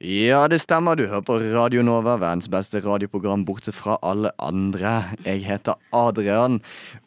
[0.00, 0.96] Ja, det stemmer.
[0.96, 5.10] Du hører på Radio Nova, verdens beste radioprogram bortsett fra alle andre.
[5.26, 6.62] Jeg heter Adrian,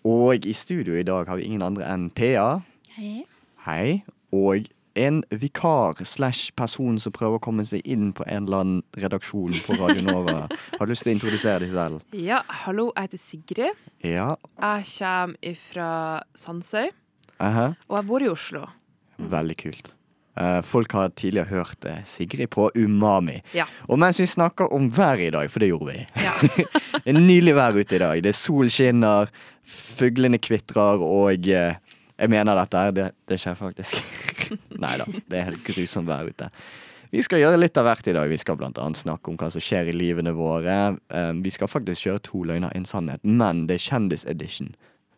[0.06, 2.60] og i studio i dag har vi ingen andre enn Thea.
[2.94, 3.24] Hei.
[3.66, 4.04] Hei.
[4.30, 8.84] Og en vikar slash person som prøver å komme seg inn på en eller annen
[8.94, 10.38] redaksjon på Radio Nova.
[10.78, 12.06] Har du lyst til å introdusere deg selv?
[12.14, 13.84] Ja, hallo, jeg heter Sigrid.
[14.06, 14.30] Ja.
[14.62, 15.90] Jeg kommer fra
[16.38, 16.94] Sandsøy,
[17.42, 17.72] aha.
[17.90, 18.68] og jeg bor i Oslo.
[19.18, 19.96] Veldig kult.
[20.36, 23.38] Eh, folk har tidligere hørt eh, Sigrid på Umami.
[23.54, 23.68] Ja.
[23.86, 26.34] Og mens vi snakker om været i dag, for det gjorde vi Ja.
[27.04, 28.24] Det er nydelig vær ute i dag.
[28.24, 29.28] Det er sol skinner,
[29.68, 31.76] fuglene kvitrer, og eh,
[32.18, 32.96] jeg mener dette her.
[32.96, 34.00] Det, det skjer faktisk.
[34.84, 36.50] Nei da, det er helt grusomt vær ute.
[37.12, 38.30] Vi skal gjøre litt av hvert i dag.
[38.32, 40.96] Vi skal annet snakke om hva som skjer i livene våre.
[41.44, 44.72] Vi skal faktisk kjøre to løgner, en sannhet, men det er kjendisedition.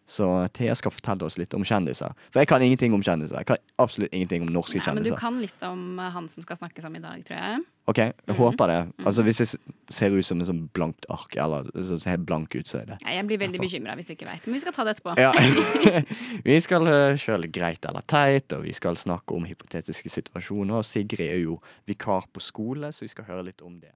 [0.06, 2.12] Så Thea skal fortelle oss litt om kjendiser.
[2.30, 3.40] For jeg kan ingenting om kjendiser.
[3.42, 6.44] Jeg kan absolutt ingenting om norske Nei, men du kan litt om eh, han som
[6.46, 7.64] skal snakkes om i dag, tror jeg.
[7.90, 8.36] Ok, jeg Mhm.
[8.38, 8.78] håper det.
[9.06, 9.48] Altså Hvis jeg
[9.90, 12.86] ser ut som en sånn blankt ark, eller så ser helt blank ut, så er
[12.86, 14.96] det Nei, jeg blir veldig bekymra hvis du ikke veit, men vi skal ta det
[14.96, 15.18] etterpå.
[15.18, 15.32] ja.
[16.46, 20.76] Vi skal uh, kjøre greit eller teit, og vi skal snakke om hypotetiske situasjoner.
[20.78, 23.94] Og Sigrid er jo vikar på skole, så vi skal høre litt om det.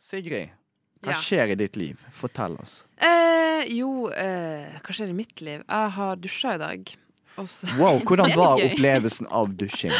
[0.00, 0.50] Sigrid,
[1.04, 2.00] hva skjer i ditt liv?
[2.12, 2.82] Fortell oss.
[3.00, 5.62] Eh, jo, eh, hva skjer i mitt liv?
[5.64, 6.92] Jeg har dusja i dag.
[7.78, 9.94] Wow, hvordan var opplevelsen av dusjing?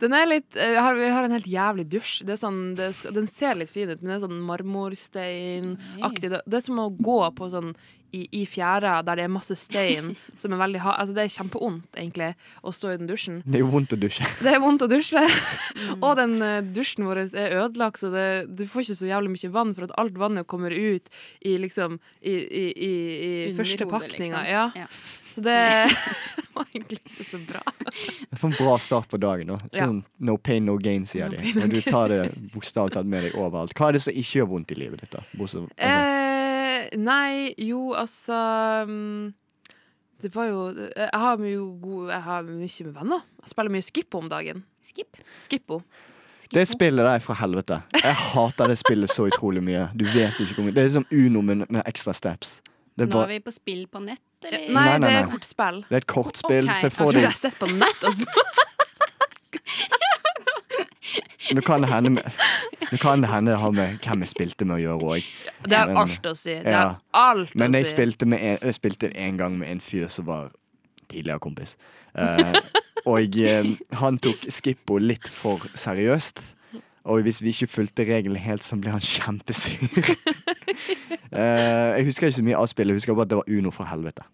[0.00, 2.24] den er litt vi har, Vi har en helt jævlig dusj.
[2.26, 6.32] Det er sånn, det den ser litt fin ut, men det er sånn marmorsteinaktig.
[6.32, 7.72] Det, det er som å gå på sånn
[8.14, 11.98] i, i fjæra der det er masse stein som er veldig Altså, det er kjempeondt,
[11.98, 12.30] egentlig,
[12.62, 13.40] å stå i den dusjen.
[13.44, 14.28] Det er jo vondt å dusje.
[14.40, 15.22] Det er vondt å dusje.
[15.98, 19.52] Og den eh, dusjen vår er ødelagt, så det, du får ikke så jævlig mye
[19.54, 21.10] vann for at alt vannet kommer ut
[21.44, 22.92] i liksom I, i, i,
[23.50, 24.44] i første pakninga.
[24.44, 24.50] liksom.
[24.52, 24.66] Ja.
[24.84, 24.88] Ja.
[25.36, 25.60] Så det
[26.56, 27.60] var egentlig ikke så bra.
[28.40, 29.52] For en bra start på dagen.
[29.52, 29.86] da Ja.
[29.90, 31.42] sånn, No pain, no gain, sier No de.
[31.42, 32.20] pain, no Og du tar det
[32.54, 33.74] bokstavelig talt med deg overalt.
[33.76, 35.10] Hva er det som ikke gjør vondt i livet ditt?
[35.12, 35.20] da?
[35.36, 38.36] Bortsett, Eh, nei, jo, altså
[38.88, 39.34] mm,
[40.22, 40.60] Det var jo
[40.96, 43.24] Jeg har mye, god, Jeg har mye med venner.
[43.42, 44.64] Jeg spiller mye Skippo om dagen.
[44.82, 45.16] Skip.
[45.38, 45.82] Skippo.
[46.52, 47.82] det spillet der er fra helvete.
[47.92, 49.88] Jeg hater det spillet så utrolig mye.
[49.98, 52.60] Du vet ikke hvor mye Det er som Uno men med ekstra steps.
[52.96, 54.62] Det er, Nå er vi på spill på nett, eller?
[54.72, 55.82] Nei, Nei, nei, det er kortspill.
[55.88, 56.64] det er et kortspill.
[56.70, 56.80] Okay.
[56.80, 58.04] Se Jeg for tror deg jeg har sett på nett.
[58.08, 58.24] Altså.
[61.54, 62.32] Nå kan det hende med-
[62.90, 65.24] Nå kan det hende det har med hvem jeg spilte med å gjøre òg.
[65.68, 66.54] Det har alt å si.
[66.54, 66.96] Det Ja.
[67.12, 70.24] har alt Men jeg spilte, med en, jeg spilte en gang med en fyr som
[70.26, 70.50] var
[71.08, 71.76] tidligere kompis.
[72.18, 72.54] Uh,
[73.06, 76.54] og eh, han tok Skippo litt for seriøst.
[77.06, 80.10] Og hvis vi ikke fulgte reglene helt, så ble han kjempesur.
[81.36, 83.70] Eh, jeg husker ikke så mye av spillet, jeg husker bare at det var Uno
[83.74, 84.24] fra helvete.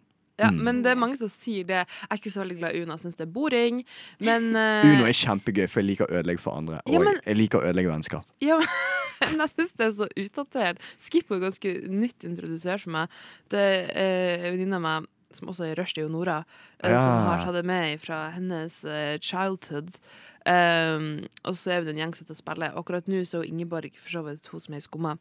[0.41, 0.59] Ja, Mm.
[0.65, 1.81] men det er mange som sier det.
[1.87, 2.94] Jeg er ikke så veldig glad i Uno.
[2.97, 3.81] Jeg syns det er boring.
[4.21, 4.84] Men uh...
[4.87, 6.81] Uno er kjempegøy, for jeg liker å ødelegge for andre.
[6.87, 8.25] Og Ja, men- jeg liker å ødelegge vennskap.
[8.44, 8.59] Ja,
[9.21, 10.83] men jeg syns det er så utdatert.
[11.00, 13.09] Skipper er ganske nytt introdusert for meg.
[13.53, 16.41] Det er en venninne av meg som også er rushdie, og Nora,
[16.82, 16.98] eh, Ja.
[16.98, 19.97] som har tatt det med fra hennes eh, childhood.
[20.43, 22.75] Um, og så er hun en gjeng som spiller.
[22.75, 25.16] Akkurat nå så er Ingeborg, for så vidt hun som er i Skumma,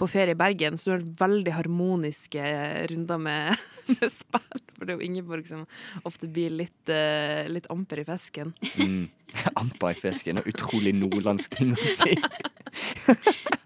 [0.00, 2.42] på ferie i Bergen, så det er veldig harmoniske
[2.90, 3.58] runder med,
[3.92, 4.62] med spill.
[4.78, 5.66] For det er jo Ingeborg som
[6.08, 8.54] ofte blir litt, uh, litt amper i fisken.
[8.80, 9.10] Mm.
[9.60, 10.40] Amper i fisken.
[10.40, 12.16] Er utrolig nordlandsk ting å si.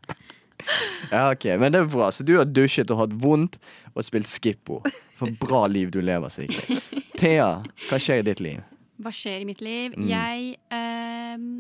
[1.15, 2.11] ja, ok, Men det er bra.
[2.13, 3.59] Så du har dusjet og hatt vondt
[3.95, 4.83] og spilt Skippo.
[5.17, 6.81] For bra liv du lever, Sigrid.
[7.17, 8.61] Thea, hva skjer i ditt liv?
[9.01, 9.97] Hva skjer i mitt liv?
[9.97, 10.07] Mm.
[10.11, 11.51] Jeg, ehm,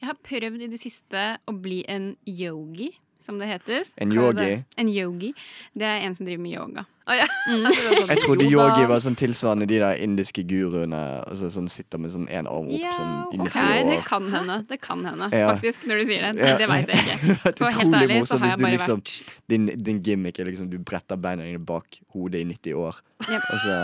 [0.00, 3.92] jeg har prøvd i det siste å bli en yogi, som det hetes.
[4.00, 4.62] En yogi?
[4.80, 5.34] En yogi.
[5.76, 6.84] Det er en som driver med yoga.
[7.10, 7.26] Oh, ja.
[8.10, 11.00] Jeg trodde yogi var sånn tilsvarende de der indiske guruene.
[11.26, 14.60] Altså sånn Sitter med sånn en arm opp Ja, sånn okay, det kan hende.
[14.70, 15.48] Det kan hende, Ja.
[15.54, 16.44] faktisk, når du sier det.
[16.48, 16.56] Ja.
[16.60, 17.38] Det veit jeg ikke.
[17.60, 19.16] For helt utrolig ærlig så har jeg bare liksom vært
[19.50, 23.42] din, din gimmick er liksom du bretter beina dine bak hodet i 90 år, Yep.
[23.52, 23.74] og så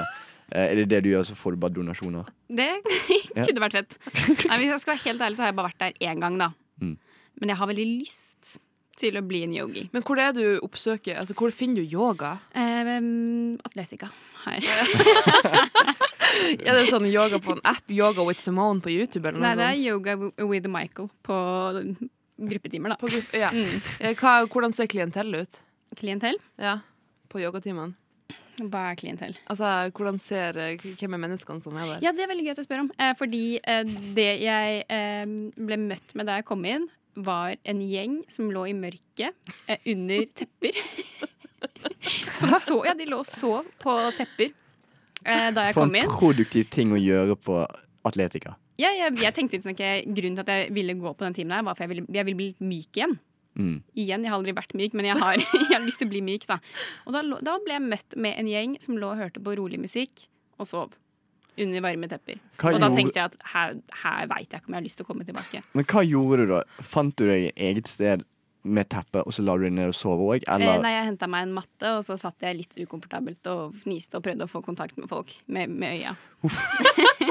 [0.55, 2.29] eh, er det det du gjør, så får du bare donasjoner.
[2.49, 2.69] Det
[3.35, 3.99] kunne vært fett.
[4.47, 6.39] Nei, hvis jeg skal være helt ærlig, så har jeg bare vært der én gang,
[6.41, 6.53] da.
[6.81, 6.95] Mm.
[7.43, 8.55] Men jeg har veldig lyst
[8.97, 9.87] til å bli en yogi.
[9.93, 11.19] Men hvor er du oppsøker?
[11.21, 12.37] Altså, hvor finner du yoga?
[12.57, 12.95] Eh,
[13.67, 14.11] Atletica
[14.47, 14.65] her.
[16.37, 17.87] Er det sånn yoga på en app?
[17.93, 19.31] Yoga with Simone på YouTube?
[19.33, 21.37] Nei, det er yoga with Michael på
[22.37, 22.99] gruppetimer, da.
[23.01, 23.53] På gruppe, ja.
[23.55, 23.79] Mm.
[24.01, 25.63] Eh, Hva, hvordan ser klientellet ut?
[25.97, 26.37] Klientell?
[26.61, 26.81] Ja,
[27.33, 27.97] på yogatimene?
[28.57, 29.35] Hva er klientell?
[29.53, 32.05] Altså, hvordan ser eh, Hvem er menneskene som er der?
[32.07, 32.93] Ja, det er veldig gøy at du spør om.
[32.97, 37.81] Eh, fordi eh, det jeg eh, ble møtt med da jeg kom inn, var en
[37.83, 39.35] gjeng som lå i mørket
[39.67, 40.79] eh, under tepper.
[42.39, 44.53] som så Ja, de lå og sov på tepper
[45.25, 47.63] eh, da jeg For kom en produktiv ting å gjøre på
[48.07, 48.55] Atletica.
[48.77, 51.57] Ja, jeg, jeg tenkte liksom ikke Grunnen til at jeg ville gå på den timen,
[51.57, 53.17] der var for jeg ville, jeg ville bli litt myk igjen.
[53.57, 53.79] Mm.
[53.97, 56.23] Igjen, jeg har aldri vært myk, men jeg har, jeg har lyst til å bli
[56.25, 56.45] myk.
[56.49, 56.61] Da
[57.09, 59.81] Og da, da ble jeg møtt med en gjeng som lå og hørte på rolig
[59.81, 60.27] musikk
[60.61, 60.97] og sov.
[61.59, 62.39] Under varme tepper.
[62.59, 64.87] Hva og da gjorde- tenkte jeg at her, her veit jeg ikke om jeg har
[64.89, 65.63] lyst til å komme tilbake.
[65.75, 66.63] Men hva gjorde du da?
[66.83, 68.25] Fant du deg eget sted
[68.67, 70.43] med teppe, og så la du deg ned og sove òg?
[70.49, 73.75] Eh, Eller nei, jeg henta meg en matte, og så satt jeg litt ukomfortabelt og
[73.75, 76.17] fniste og prøvde å få kontakt med folk med, med øya.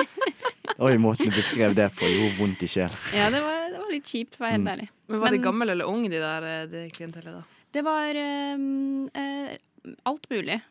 [0.80, 2.92] Oi, måten du beskrev det på, gjorde vondt i sjel.
[3.16, 4.72] Ja, det var, det var litt kjipt, for å være helt Mm.
[4.74, 4.90] ærlig.
[5.08, 7.32] Men Var de gammel eller unge, de der de det klientellet?
[7.32, 7.44] da?
[7.72, 8.58] Det var eh,
[9.16, 9.58] eh,
[10.06, 10.62] alt mulig.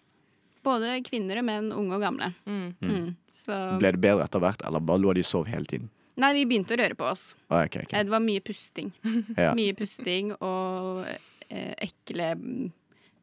[0.64, 2.30] Både kvinner og menn, unge og gamle.
[2.48, 2.68] Mm.
[2.80, 3.10] Mm.
[3.34, 5.90] Så Ble det bedre etter hvert, eller bare lå de og sov hele tiden?
[6.20, 7.24] Nei, vi begynte å røre på oss.
[7.50, 7.92] Ah, okay, ok.
[7.92, 8.92] Eh, Det var mye pusting.
[9.44, 9.50] Ja.
[9.58, 11.04] Mye pusting og
[11.50, 12.68] eh, ekle mm,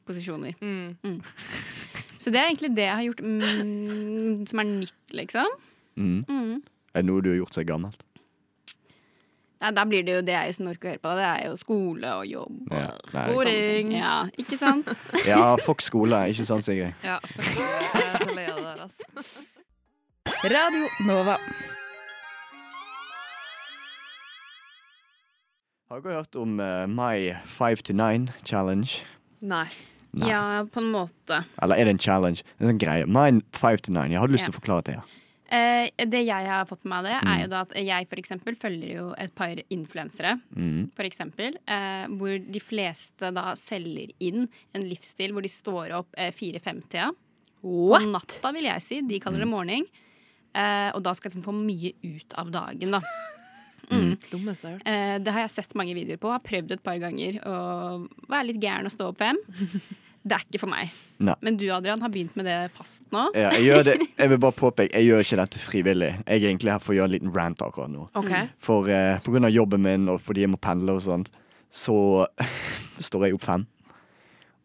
[0.07, 0.57] posisjoner.
[0.61, 1.21] Mm.
[2.21, 5.55] Så det er egentlig det jeg har gjort mm, som er nytt, liksom.
[5.97, 6.19] Mm.
[6.27, 6.55] Mm.
[6.91, 8.03] Er det noe du har gjort seg gammelt?
[9.61, 11.11] Nei, da blir det jo det jeg som orker å høre på.
[11.19, 13.25] Det er jo skole og jobb og Ja, nei.
[13.33, 13.91] boring.
[13.93, 14.89] Ja, ikke sant?
[15.29, 16.95] Ja, fuck skole, ikke sant, Sigrid?
[17.05, 17.59] Ja, faktisk.
[17.61, 19.03] Jeg er så lei av det der, altså.
[20.55, 21.37] Radio Nova.
[25.91, 29.01] Har dere hørt om uh, My 5 to 9 challenge?
[29.43, 29.65] Nei.
[30.15, 30.27] Nei.
[30.29, 31.41] Ja, på en måte.
[31.63, 32.43] Eller er det en challenge?
[32.59, 33.05] En sånn greie.
[33.07, 34.09] My 5 to 9.
[34.11, 34.57] Jeg hadde lyst til Ja.
[34.57, 34.95] å forklare det.
[34.99, 35.03] Ja.
[35.51, 37.42] Eh, det jeg har fått med meg av det, er Mm.
[37.42, 40.39] jo da at jeg for eksempel følger jo et par influensere.
[40.56, 40.92] Mm.
[40.95, 46.07] for eksempel, eh, hvor de fleste da selger inn en livsstil hvor de står opp
[46.18, 47.12] eh, fire-fem-tida.
[47.62, 49.01] På natta, vil jeg si.
[49.01, 49.83] De kaller det morgen.
[50.56, 53.01] Eh, og da skal jeg liksom få mye ut av dagen, da.
[53.92, 54.13] Mm.
[54.86, 56.30] Eh, det har jeg sett mange videoer på.
[56.31, 59.36] Har prøvd et par ganger å være litt gæren og stå opp fem.
[60.21, 60.91] Det er ikke for meg.
[61.21, 61.33] Nei.
[61.45, 63.27] Men du, Adrian, har begynt med det fast nå.
[63.38, 66.12] Ja, jeg, gjør det, jeg vil bare påpeke, jeg gjør ikke dette frivillig.
[66.19, 68.07] Jeg er egentlig her for å gjøre en liten rant akkurat nå.
[68.21, 68.51] Okay.
[68.62, 71.31] For eh, på grunn av jobben min og fordi jeg må pendle og sånt,
[71.73, 71.95] så
[73.09, 73.65] står jeg opp fem.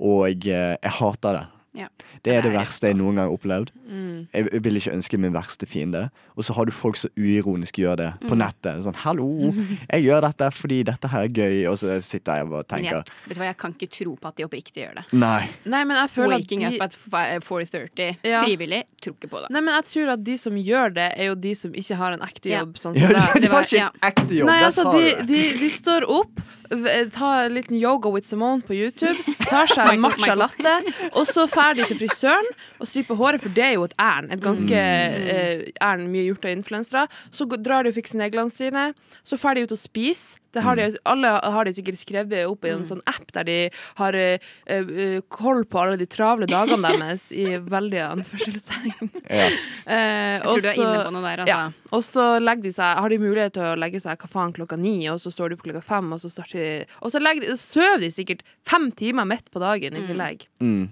[0.05, 1.45] Og eh, jeg hater det.
[1.77, 1.87] Ja.
[2.25, 3.71] Det er det Det er verste jeg noen gang har opplevd.
[3.87, 4.29] Mm.
[4.33, 6.07] Jeg vil ikke ønske min verste fiende.
[6.37, 8.39] Og så har du folk som uironisk gjør det på Mm.
[8.39, 8.83] nettet.
[8.83, 9.53] Sånn 'hallo,
[9.93, 13.05] jeg gjør dette fordi dette her er gøy', og så sitter jeg og tenker jeg,
[13.29, 15.05] vet du hva, jeg kan ikke tro på at de oppriktig gjør det.
[15.13, 15.49] Nei.
[15.67, 16.97] Nei, men jeg føler at de up at
[17.45, 18.43] 4.30 Ja.
[18.45, 19.51] frivillig, tror ikke på det.
[19.51, 22.13] Nei, men jeg tror at de som gjør det, er jo de som ikke har
[22.13, 22.61] en ekte Ja.
[22.65, 22.75] jobb.
[22.79, 23.43] Sånn Ja, som deg.
[23.43, 23.91] det var var- ikke ja.
[24.03, 24.47] en ekte jobb.
[24.47, 26.41] Nei, altså, de, de, de står opp,
[26.71, 29.17] v- tar en liten yoga with Simone på YouTube,
[29.47, 30.75] tar seg en matcha latte,
[31.13, 32.49] og så drar de til frisøren
[32.81, 34.33] og stryper håret, for det er jo et ærend.
[34.35, 37.07] Et ganske eh, ærend, mye gjort av influensere.
[37.31, 38.89] Så drar de og fikser neglene sine,
[39.27, 40.41] så drar de ut og spiser.
[40.57, 43.57] Det har de, alle har de sikkert skrevet opp i en sånn app der de
[44.01, 49.11] har eh, koll på alle de travle dagene deres, i veldig anførselstegn.
[49.29, 49.49] Ja.
[49.87, 51.53] Eh, Jeg tror også, du er inne på noe der, altså.
[51.55, 51.91] ja.
[51.95, 54.79] Og så legger de seg, har de mulighet til å legge seg hva faen klokka
[54.81, 56.71] ni, og så står de opp klokka fem, og så, starter de,
[57.07, 60.47] og så legger de, sover de sikkert fem timer midt på dagen i tillegg.
[60.65, 60.89] Mm.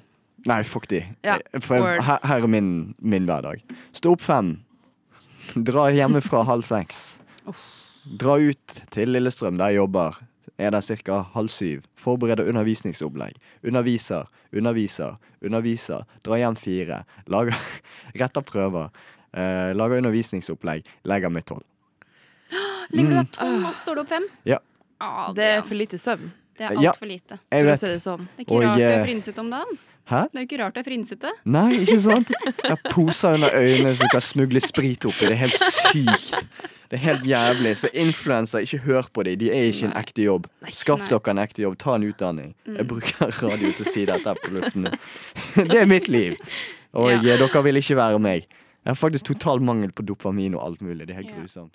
[0.47, 1.01] Nei, fuck de.
[1.27, 2.71] Ja, For her, her er min,
[3.03, 3.65] min hverdag.
[3.97, 4.55] Stå opp fem.
[5.57, 7.05] Dra hjemmefra halv seks.
[8.05, 10.19] Dra ut til Lillestrøm, der jeg jobber.
[10.59, 11.23] Er der ca.
[11.35, 11.83] halv syv.
[11.97, 13.33] Forbereder undervisningsopplegg.
[13.67, 16.05] Underviser, underviser, underviser.
[16.25, 17.03] Dra hjem fire.
[17.27, 17.57] Lager,
[18.21, 18.91] retter prøver.
[19.35, 20.85] Eh, lager undervisningsopplegg.
[21.05, 21.65] Legger meg tolv.
[22.93, 24.29] Legger du deg tolv, og står du opp fem?
[24.47, 24.61] Ja.
[25.01, 26.93] Ah, Det er for lite søvn, det er Ja.
[26.93, 27.39] altfor lite.
[27.51, 27.81] Jeg vet.
[27.81, 28.29] det sånn.
[28.39, 29.79] Er ikke rart du er frynset frynsete om dagen.
[30.11, 30.17] Hæ?
[30.29, 31.31] Det er jo ikke rart det er frynsete.
[31.49, 32.29] Nei, ikke sant?
[32.65, 35.25] Jeg har poser under øynene som du kan smugle sprit oppi.
[35.25, 36.35] Det er helt sykt.
[36.91, 37.73] Det er helt jævlig.
[37.81, 39.39] Så influenser, ikke hør på dem.
[39.41, 40.47] De er ikke en ekte jobb.
[40.71, 41.79] Skaff dere en ekte jobb.
[41.81, 42.53] Ta en utdanning.
[42.67, 42.77] Mm.
[42.77, 44.93] Jeg bruker radio til å si dette på luften nå.
[45.73, 46.37] Det er mitt liv.
[46.93, 47.17] Og Ja.
[47.17, 48.45] eh, dere vil ikke være meg.
[48.85, 51.07] Jeg har faktisk total mangel på dopamin og alt mulig.
[51.09, 51.41] Det er helt Ja.
[51.41, 51.75] grusomt.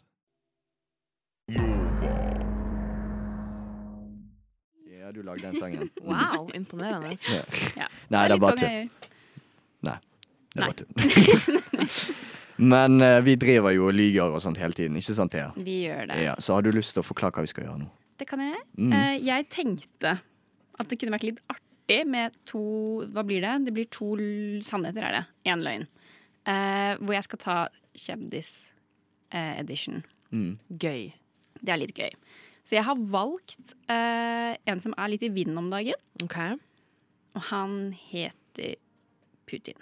[5.09, 5.89] Ja, du lagde den sangen.
[6.05, 7.17] Wow, imponerende.
[7.33, 7.41] Ja.
[7.75, 7.87] Ja.
[8.13, 8.89] Nei, det er bare tull.
[9.87, 9.97] Nei.
[10.53, 10.93] Det er bare tull.
[12.73, 15.49] Men uh, vi driver jo og lyver og sånt hele tiden, ikke sant Thea?
[15.57, 16.17] Vi gjør det.
[16.27, 17.89] Ja, så har du lyst til å forklare hva vi skal gjøre nå?
[18.21, 18.61] Det kan jeg.
[18.77, 18.93] Mm.
[18.93, 20.11] Uh, jeg tenkte
[20.77, 22.61] at det kunne vært litt artig med to
[23.09, 23.65] Hva blir det?
[23.65, 24.13] Det blir to
[24.67, 25.25] sannheter, er det.
[25.49, 25.89] Én løgn.
[26.45, 27.65] Uh, hvor jeg skal ta
[27.97, 30.05] kjendis-edition.
[30.29, 30.61] Mm.
[30.69, 31.17] Gøy.
[31.65, 32.13] det er litt gøy.
[32.69, 36.53] Så jeg har valgt eh, en som er litt i vinden om dagen, Okay.
[37.33, 37.71] og han
[38.11, 38.75] heter
[39.49, 39.79] Putin.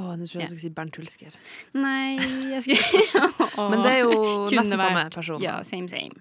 [0.00, 0.46] Å, nå tror jeg Ja.
[0.46, 1.34] jeg skulle si Bernt Hulsker.
[1.76, 2.16] Nei,
[2.54, 5.42] jeg skal Men det er jo nesten nesten samme person.
[5.44, 6.16] Ja, same, same.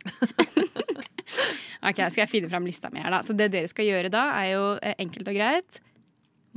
[1.88, 3.22] ok, skal jeg finne fram lista mi her, da.
[3.24, 5.80] Så det dere skal gjøre da, er jo eh, enkelt og greit.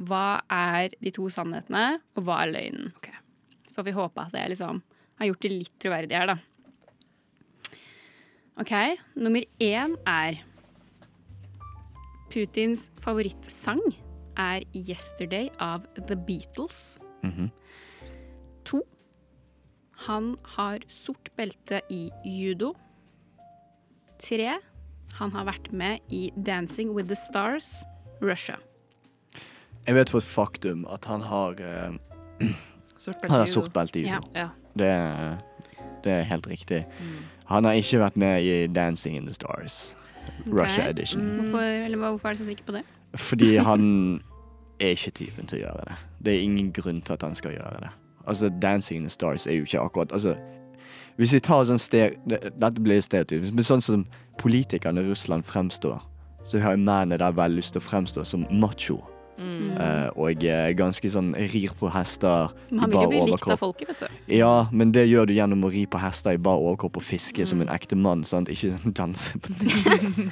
[0.03, 2.91] Hva er de to sannhetene, og hva er løgnen?
[2.99, 3.15] Okay.
[3.69, 4.83] Så får vi håpe at jeg liksom
[5.21, 6.39] har gjort det litt troverdig her, da.
[8.61, 8.73] OK,
[9.17, 10.43] nummer én er
[12.33, 13.81] Putins favorittsang
[14.37, 16.99] er 'Yesterday' av The Beatles.
[17.23, 17.51] Mhm.
[18.65, 18.83] To.
[20.07, 22.75] Han har sort belte i judo.
[24.19, 24.59] Tre.
[25.19, 27.85] Han har vært med i 'Dancing with the Stars',
[28.23, 28.57] Russia.
[29.87, 31.97] Jeg vet for et faktum at han har uh,
[32.99, 33.53] Sort Han har judo.
[33.53, 34.31] sort belte i judo.
[34.35, 34.49] Ja.
[34.79, 35.39] Det,
[36.05, 36.87] det er helt riktig.
[37.01, 37.25] Mm.
[37.53, 39.95] Han har ikke vært med i Dancing in the Stars.
[40.49, 40.91] Russia okay.
[40.91, 41.23] edition.
[41.41, 42.83] Hvorfor, eller hvorfor er du så sikker på det?
[43.15, 44.23] Fordi han
[44.81, 45.99] er ikke typen til å gjøre det.
[46.25, 47.93] Det er ingen grunn til at han skal gjøre det.
[48.27, 50.37] Altså, Dancing in the Stars er jo ikke akkurat Altså,
[51.17, 54.07] hvis vi tar sånn stere, Dette blir stereotypisk, men sånn som
[54.41, 56.01] politikerne i Russland fremstår,
[56.47, 59.03] så har mennene der vel lyst til å fremstå som macho.
[59.39, 59.71] Mm.
[59.81, 63.49] eh, og eh, ganske sånn rir på hester Men i han vil jo bli likt
[63.49, 64.19] av folket, vet du.
[64.37, 67.47] Ja, men det gjør du gjennom å ri på hester i bar overkropp og fiske
[67.49, 67.75] som en Mm.
[67.75, 68.49] ekte mann, sant?
[68.53, 70.31] ikke sånn danse på ting.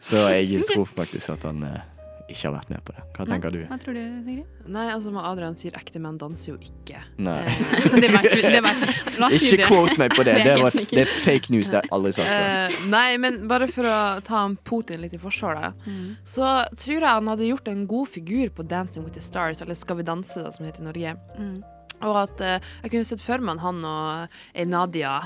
[0.00, 1.80] Så jeg tror faktisk at han eh,
[2.28, 3.02] ikke har vært med på det.
[3.16, 3.58] Hva tenker du?
[3.70, 4.46] Hva tror du, Sigrid?
[4.68, 7.00] Nei, altså med Adrian sier ekte menn danser jo ikke.
[7.24, 7.38] Nei.
[7.48, 8.42] Eh, Det vet vi.
[8.44, 8.96] Det vet vi.
[9.22, 9.68] La oss si Ikke det.
[9.70, 10.34] quote meg på det.
[10.48, 11.70] Det var, det er fake news.
[11.72, 12.28] Det har jeg aldri sagt.
[12.34, 13.96] Eh, nei, men bare for å
[14.28, 16.16] ta Putin litt i forsvaret, Mm.
[16.26, 16.44] så
[16.76, 19.96] tror jeg han hadde gjort en god figur på Dancing with the Stars, eller Skal
[19.96, 21.16] vi danse, da, som heter i Norge.
[21.38, 21.56] Mm.
[22.06, 24.36] Og at uh, jeg kunne sett for meg han og
[24.70, 25.16] Nadia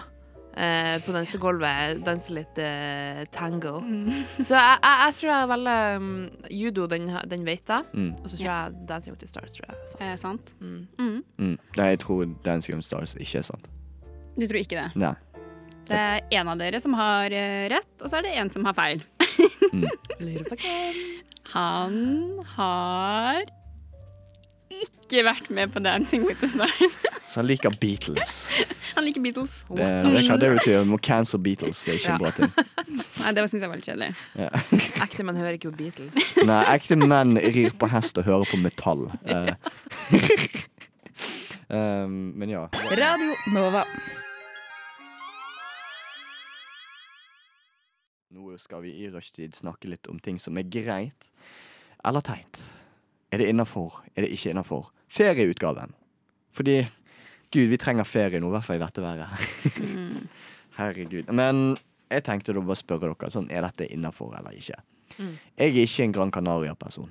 [0.56, 3.78] eh, på dansegulvet danse litt eh, tango.
[3.80, 4.22] Mm.
[4.38, 6.12] Så jeg, jeg, jeg tror jeg velger um,
[6.50, 7.88] judo, den, den vet jeg.
[7.92, 9.52] Mm, Og så tror jeg Dancing with the Stars.
[9.56, 9.82] tror jeg.
[9.92, 10.00] Så.
[10.00, 10.54] Eh, sant?
[10.60, 10.86] Mm.
[10.98, 11.18] Mm.
[11.38, 11.58] mm.
[11.78, 13.68] Nei, jeg tror Dancing with the Stars ikke er sant.
[14.36, 14.88] Du tror ikke det?
[14.96, 15.14] Nei.
[15.88, 18.64] Det er en av dere som har eh, rett, og så er det en som
[18.68, 19.02] har feil.
[20.22, 21.00] Lurer på hvem.
[21.52, 21.96] Han
[22.54, 23.42] har
[24.72, 26.94] ikke vært med på Dancing with the Stars.
[27.32, 28.34] Så han liker Beatles.
[28.96, 29.58] Han liker Beatles.
[29.68, 30.82] Det, det hva det betyr.
[30.88, 31.84] Må cancel Beatles.
[31.84, 32.14] Det er ikke Ja.
[32.14, 32.50] en bra ting.
[33.22, 34.10] Nei, det syns jeg var litt kjedelig.
[34.36, 34.50] Ja.
[35.06, 36.18] Ekte menn hører ikke på Beatles.
[36.50, 39.06] Nei, ekte menn rir på hest og hører på metall.
[39.28, 39.56] Ja.
[41.72, 42.66] um, men ja.
[42.92, 43.86] Radio Nova.
[48.32, 51.28] Nå skal vi i rushtid snakke litt om ting som er greit
[52.04, 52.60] eller teit.
[53.32, 54.02] Er det innafor?
[54.16, 54.90] Er det ikke innafor?
[55.12, 55.94] Ferieutgaven.
[56.52, 56.82] Fordi
[57.52, 59.42] Gud, vi trenger ferie nå, i hvert fall i dette været.
[59.80, 60.28] Mm.
[60.78, 61.28] Herregud.
[61.32, 61.76] Men
[62.12, 64.78] jeg tenkte da bare spørre dere sånn, er dette innafor eller ikke.
[65.18, 65.32] Mm.
[65.60, 67.10] Jeg er ikke en Gran Canaria-person.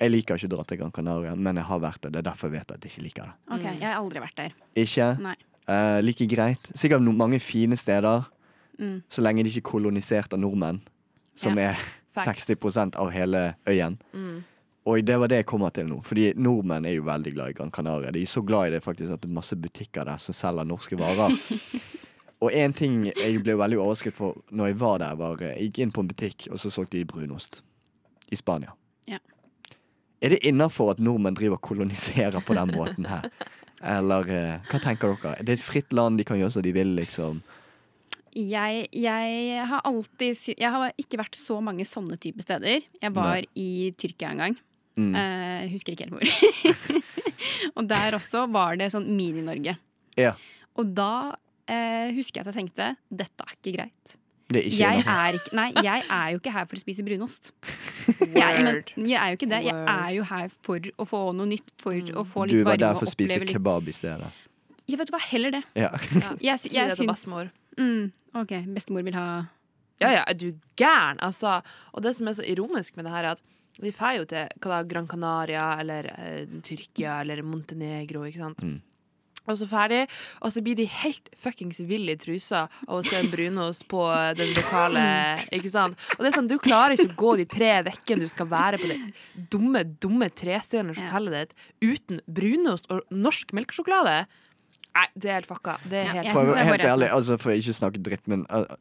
[0.00, 2.12] Jeg liker ikke å dra til Gran Canaria, men jeg har vært der.
[2.14, 3.34] Det er derfor jeg vet at jeg ikke liker det.
[3.56, 4.54] OK, jeg har aldri vært der.
[4.80, 5.08] Ikke?
[5.28, 5.34] Nei.
[5.72, 6.70] Eh, like greit.
[6.74, 8.28] Sikkert mange fine steder,
[8.80, 9.02] Mm.
[9.12, 10.78] så lenge de ikke er kolonisert av nordmenn,
[11.36, 11.70] som Ja.
[11.70, 11.74] er
[12.16, 12.46] Facts.
[12.48, 13.98] 60% av hele øyen.
[14.14, 14.42] Mm.
[14.82, 16.00] Og det var det jeg kommer til nå.
[16.02, 18.10] Fordi nordmenn er jo veldig glad i Gran Canaria.
[18.10, 20.66] De er så glad i det faktisk at det er masse butikker der som selger
[20.66, 21.36] norske varer.
[22.42, 25.70] og en ting jeg ble veldig overrasket på når jeg var der, var eh, Jeg
[25.70, 27.60] gikk inn på en butikk, og så solgte de brunost.
[28.32, 28.74] I Spania.
[29.06, 29.20] Ja.
[30.22, 33.30] Er det innafor at nordmenn driver og koloniserer på den måten her?
[33.96, 35.36] Eller eh, hva tenker dere?
[35.42, 37.42] Det er et fritt land, de kan gjøre som de vil, liksom.
[38.32, 42.80] Jeg, jeg har alltid Jeg har ikke vært så mange sånne type steder.
[42.80, 44.60] Jeg var i Tyrkia en gang.
[44.96, 45.14] Mm.
[45.16, 47.02] Eh, Jeg husker ikke helt hvor.
[47.76, 49.76] og der også var det sånn Mini-Norge.
[50.20, 50.34] Ja.
[50.78, 51.34] Og da
[51.70, 54.16] eh, husker jeg at jeg tenkte dette er ikke greit.
[54.52, 57.04] Det er ikke Jeg er, ikke, nei, jeg er jo ikke her for å spise
[57.06, 57.52] brunost.
[58.32, 59.60] Jeg, men, jeg er jo ikke det.
[59.64, 62.96] Jeg er jo her for å få noe nytt, for å få Du var der
[62.98, 64.28] for å spise litt kebab i stedet.
[64.90, 65.60] Jeg vet du hva, heller det.
[65.78, 65.92] Ja.
[66.18, 66.32] Ja.
[66.50, 67.48] Jeg, sy- jeg syns bestemor.
[67.78, 68.10] mm,
[68.42, 69.26] OK, bestemor vil ha
[70.02, 70.48] Ja, ja, er du
[70.80, 71.20] gæren?
[71.22, 71.60] Altså,
[71.94, 73.44] og det som er så ironisk med det her, er at
[73.80, 78.64] vi drar jo til hva da, Gran Canaria eller eh, Tyrkia eller Montenegro, ikke sant?
[78.66, 78.80] Mm.
[79.42, 80.04] Og så ferdig,
[80.38, 84.04] og så blir de helt fuckings ville i trusa av å se en brunost på
[84.38, 85.02] den lokale
[85.50, 85.98] Ikke sant?
[86.14, 88.78] Og det er sånn, du klarer ikke å gå de tre ukene du skal være
[88.78, 89.00] på det
[89.50, 91.08] dumme, dumme trestjerners Ja.
[91.08, 94.28] hotellet ditt uten brunost og norsk melkesjokolade.
[94.92, 95.78] Nei, det er helt fucka.
[95.88, 98.02] Det er Ja, helt jeg det være er helt ærlig, altså for å ikke snakke
[98.04, 98.76] dritt, men uh,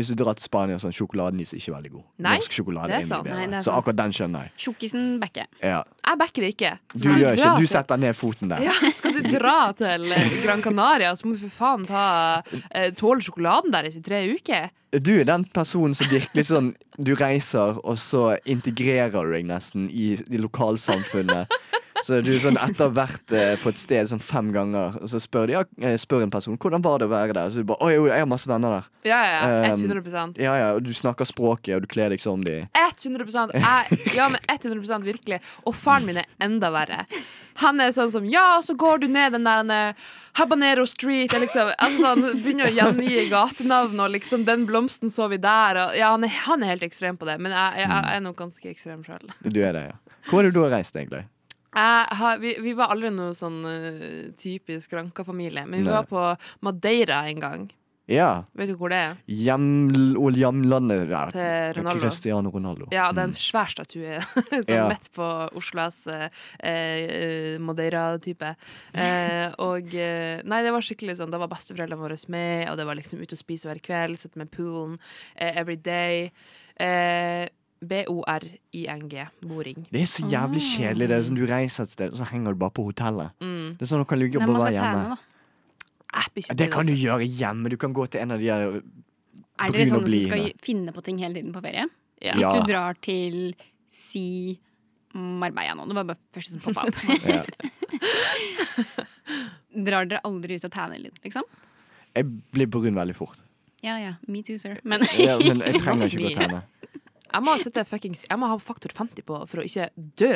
[0.00, 2.04] Hvis du drar til Spania, sånn sjokoladenis er ikke veldig god.
[2.24, 3.58] Nei, Norsk sjokolade det er er, mye Nei, bedre.
[3.60, 4.52] er så akkurat den skjønner jeg.
[4.64, 5.48] Tjukkisen backer.
[5.60, 5.82] Ja.
[6.08, 6.72] Jeg backer det ikke.
[6.96, 8.64] Du gjør ikke Du setter ned foten der.
[8.64, 10.08] Ja, skal du dra til
[10.44, 12.04] Gran Canaria, så må du for faen ta
[12.72, 14.70] eh, tåle sjokoladen deres i tre uker.
[14.90, 19.86] Du er den personen som virkelig sånn Du reiser, og så integrerer du deg nesten
[19.88, 21.48] i, i lokalsamfunnet.
[22.06, 25.50] Så du sånn etter hvert eh, på et sted sånn fem ganger, og så spør
[25.50, 27.52] de ja, eh, spør en person hvordan var det å være der.
[27.52, 28.88] Så du bare Å jo, jeg har masse venner der.
[29.08, 29.74] Ja, ja, ja.
[29.74, 32.62] Um, 100 Ja ja, og du snakker språket, og du kler deg som de.
[32.76, 35.40] 100 jeg, Ja, men 100 virkelig.
[35.64, 37.04] Og faren min er enda verre.
[37.60, 40.04] Han er sånn som Ja, og så går du ned den der eh,
[40.38, 45.40] Habanero Street liksom, altså, han Begynner å gjengi gatenavn og liksom Den blomsten så vi
[45.42, 45.82] der.
[45.84, 48.24] Og, ja, han er, han er helt ekstrem på det, men jeg, jeg, jeg er
[48.24, 49.28] nok ganske ekstrem sjøl.
[49.44, 50.16] Du er det, ja.
[50.30, 51.24] Hvor er det du har reist, egentlig?
[52.40, 55.92] Vi, vi var aldri noe sånn uh, typisk Ranka-familie, men vi Nei.
[56.00, 56.24] var på
[56.66, 57.68] Madeira en gang.
[58.10, 58.42] Ja.
[58.58, 59.18] Vet du hvor det er?
[59.30, 59.92] Hjem,
[60.34, 61.30] hjemlandet der.
[61.30, 62.00] Til Ronaldo.
[62.02, 62.88] Cristiano Ronaldo.
[62.90, 63.30] Ja, det er Mm.
[63.30, 64.18] en svær statue
[64.50, 64.88] sånn Ja.
[64.90, 66.26] midt på Oslos eh,
[66.58, 68.50] eh, Madeira-type.
[68.94, 71.30] Eh, og eh, Nei, det var skikkelig sånn.
[71.30, 74.42] Da var besteforeldrene våre med, og det var liksom ute og spise hver kveld, sitte
[74.42, 74.98] med poolen
[75.36, 76.32] eh, every day.
[76.80, 77.46] Eh,
[77.80, 79.14] B-o-r-i-n-g.
[79.48, 79.86] Boring.
[79.90, 81.08] Det er så jævlig kjedelig.
[81.08, 83.32] Det er sånn Du reiser et sted, og så henger du bare på hotellet.
[83.40, 83.76] Mm.
[83.78, 85.16] Det er sånn Du kan ligge og bare være hjemme.
[86.10, 87.02] trene, Det kan du altså.
[87.04, 87.70] gjøre hjemme.
[87.72, 88.82] Du kan gå til en av de der
[89.60, 91.86] Er dere sånne som skal finne på ting hele tiden på ferie?
[92.20, 92.34] Ja.
[92.36, 93.54] Hvis du drar til
[93.88, 94.58] si
[95.14, 96.94] Marbella nå, det var bare første som poppa opp.
[97.26, 97.44] ja.
[99.70, 101.46] Drar dere aldri ut og tanner litt, liksom?
[102.14, 103.38] Jeg blir brun veldig fort.
[103.82, 104.76] Ja ja, me too, sir.
[104.84, 106.62] Men Ja, men jeg trenger ikke gå Mye.
[107.30, 107.54] Jeg må,
[107.86, 110.32] fuckings, jeg må ha faktor 50 på for å ikke dø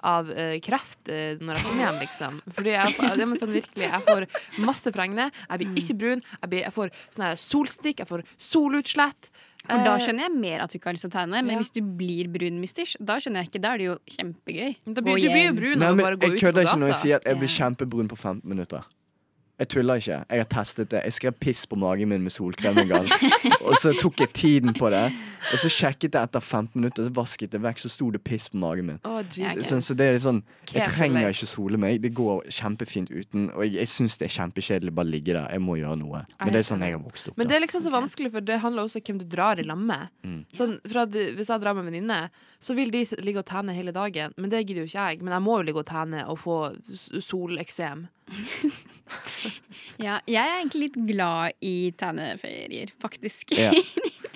[0.00, 2.38] av uh, kreft uh, når jeg kommer hjem, liksom.
[2.56, 4.26] Fordi jeg, er sånn virkelig, jeg får
[4.64, 9.32] masse fregner, jeg blir ikke brun, jeg, blir, jeg får sånn solstikk, jeg får solutslett.
[9.60, 11.42] For da Eh, skjønner jeg mer at du ikke har lyst til å tegne.
[11.44, 11.58] Men Ja.
[11.60, 13.60] hvis du blir brun, misters, da skjønner jeg ikke.
[13.60, 14.76] Da er det jo kjempegøy.
[14.94, 16.62] Da blir, du blir jo brun Nei, å men bare gå jeg ut på kødder
[16.64, 18.88] ikke når jeg sier at jeg blir kjempebrun på 15 minutter.
[19.60, 20.18] Jeg tuller ikke.
[20.24, 21.02] Jeg har testet det.
[21.04, 23.08] Jeg skrev piss på magen min med solkrem en gang.
[23.60, 25.02] Og så tok jeg tiden på det,
[25.52, 28.48] og så sjekket jeg etter 15 minutter, så vasket jeg vekk, så sto det piss
[28.48, 29.00] på magen min.
[29.04, 29.68] Oh, Jesus.
[29.68, 30.40] Sånn, så det er litt sånn
[30.72, 32.00] Jeg trenger ikke sole meg.
[32.00, 33.50] Det går kjempefint uten.
[33.52, 35.48] Og jeg, jeg syns det er kjempekjedelig bare ligge der.
[35.52, 36.22] Jeg må gjøre noe.
[36.40, 37.40] Men det er sånn jeg har vokst opp.
[37.40, 39.66] Men det er liksom så vanskelig, for det handler også om hvem du drar i
[39.66, 40.14] lag med.
[40.24, 40.38] Mm.
[40.56, 42.22] Sånn, hvis jeg drar med en venninne,
[42.60, 44.32] så vil de ligge og tene hele dagen.
[44.40, 45.20] Men det gidder jo ikke jeg.
[45.20, 46.62] Men jeg må jo ligge og tene og få
[47.20, 48.08] soleksem.
[50.00, 53.52] Ja, jeg er egentlig litt glad i tegneferier, faktisk.
[53.58, 53.72] Ja.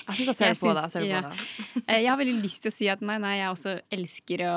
[0.04, 0.88] Jeg syns jeg ser Jeg det på deg.
[0.92, 1.84] Jeg, det ja.
[1.86, 4.56] Eh, Jeg har veldig lyst til å si at nei, nei, jeg også elsker å,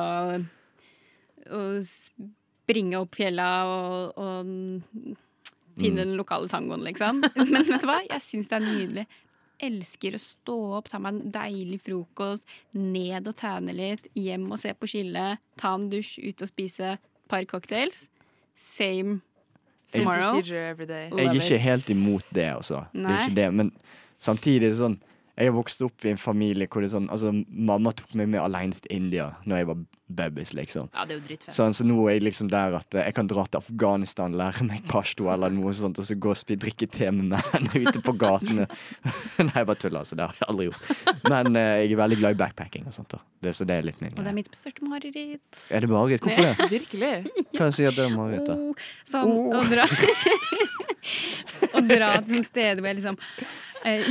[1.56, 5.16] å springe opp fjella og, og
[5.80, 7.24] finne den lokale tangoen, liksom.
[7.54, 8.02] Men vet du hva?
[8.10, 9.08] Jeg syns det er nydelig.
[9.70, 12.44] Elsker å stå opp, ta meg en deilig frokost,
[12.76, 16.98] ned og tæne litt, hjem og se på skillet, ta en dusj, ut og spise
[16.98, 18.10] et par cocktails.
[18.58, 19.22] Same
[19.94, 20.42] tomorrow.
[20.42, 21.10] day.
[21.16, 22.84] Jeg er ikke helt imot det, altså.
[22.94, 23.72] Det er ikke det, men
[24.20, 24.98] samtidig er sånn
[25.38, 28.42] Jeg har vokst opp i en familie hvor det sånn Altså, mamma tok meg med
[28.42, 30.88] alene til India Når jeg var babys, liksom.
[30.94, 31.54] Ja, det er jo dritfett.
[31.56, 34.64] Sånn, så nå er jeg liksom der at eh, jeg kan dra til Afghanistan, lære
[34.64, 38.00] meg pashto eller noe sånt, og så gå og spille drikke te med menn ute
[38.06, 38.70] på gatene.
[39.44, 40.16] Nei, jeg bare tuller, altså.
[40.16, 41.20] Det har jeg aldri gjort.
[41.28, 43.12] Men eh, jeg er veldig glad i backpacking og sånt.
[43.12, 45.64] da det, Så det er litt min Og det er mitt største mareritt.
[45.76, 46.24] Er det mareritt?
[46.24, 46.70] Hvorfor det?
[46.78, 47.14] Virkelig.
[47.60, 48.48] Kan sier det er mareritt?
[48.48, 48.56] da?
[48.56, 49.92] Oh, sånn å dra
[51.78, 53.20] Å dra til et steder hvor jeg liksom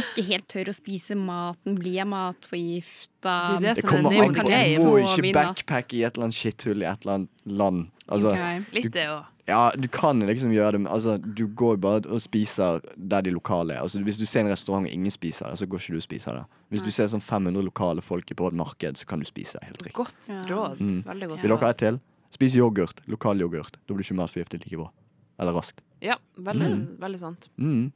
[0.01, 1.77] ikke helt tør å spise maten.
[1.79, 3.35] Blir jeg matforgifta?
[3.61, 4.43] Det det Det er kommer an på.
[4.43, 7.87] Du må i ikke backpacke i et eller annet skitthull i et eller annet land.
[8.09, 8.61] Altså, okay.
[8.73, 9.25] Litt det òg.
[9.47, 13.31] Ja, du kan liksom gjøre det, men altså, du går bare og spiser der de
[13.31, 13.83] lokale er.
[13.85, 16.03] Altså, hvis du ser en restaurant og ingen spiser det, så går ikke du og
[16.03, 16.45] spiser det.
[16.75, 19.69] Hvis du ser sånn 500 lokale folk på et marked, så kan du spise det
[19.69, 19.95] helt riktig.
[20.01, 20.81] Godt råd.
[20.83, 21.03] Mm.
[21.07, 22.01] Veldig godt Vil dere ha et til?
[22.35, 23.01] Spis yoghurt.
[23.07, 23.79] Lokal yoghurt.
[23.87, 24.91] Da blir du ikke matforgiftet like bra.
[25.39, 25.79] Eller raskt.
[26.03, 26.99] Ja, veldig, Mm.
[26.99, 27.49] veldig sant.
[27.57, 27.93] Mm.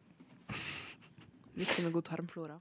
[1.54, 2.60] Viktig med god tarmflora.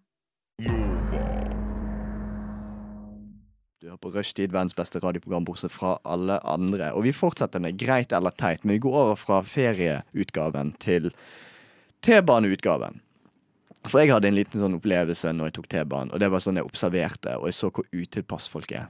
[3.79, 6.91] Du hører på Rushtid, verdens beste radioprogram bortsett fra alle andre.
[6.97, 11.13] Og vi fortsetter med Greit eller teit, men vi går over fra ferieutgaven til
[12.03, 12.99] T-baneutgaven.
[13.87, 16.59] For jeg hadde en liten sånn opplevelse når jeg tok T-banen, og det var sånn
[16.59, 18.89] jeg observerte, og jeg så hvor utilpass folk er.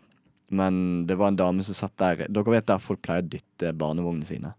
[0.50, 3.70] Men det var en dame som satt der Dere vet der folk pleier å dytte
[3.78, 4.56] barnevognene sine?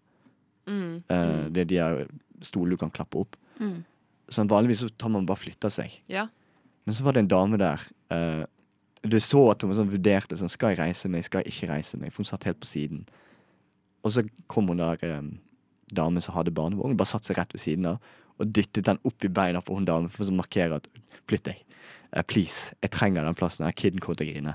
[0.71, 1.03] Mm.
[1.11, 2.05] Uh, det er de her
[2.47, 3.35] stolene du kan klappe opp.
[3.59, 3.81] Mm.
[4.31, 5.95] Sånn Vanligvis så tar man bare flytter seg.
[6.11, 6.29] Ja.
[6.87, 7.83] Men så var det en dame der.
[8.13, 8.45] Uh,
[9.03, 12.01] du så at hun sånn vurderte sånn, Skal jeg reise meg, skal jeg ikke reise
[12.01, 12.13] meg?
[12.13, 13.05] For hun satt helt på siden.
[14.05, 15.35] Og så kom hun der um,
[15.93, 18.01] dame som hadde barnevogn, bare satte seg rett ved siden av.
[18.41, 20.89] og dyttet den opp i beina på hun damen for å markere at
[21.29, 21.59] Flytt deg.
[22.17, 22.75] Uh, please.
[22.83, 23.75] Jeg trenger den plassen her.
[23.77, 24.55] Kiden kommer til å grine.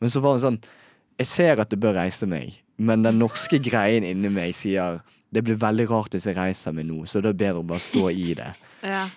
[0.00, 0.60] Men så var hun sånn
[1.18, 4.98] Jeg ser at du bør reise meg, men den norske greien inni meg sier
[5.34, 7.82] det blir veldig rart hvis jeg reiser meg nå, så det er bedre å bare
[7.82, 8.48] stå i det.
[8.84, 9.08] Ja.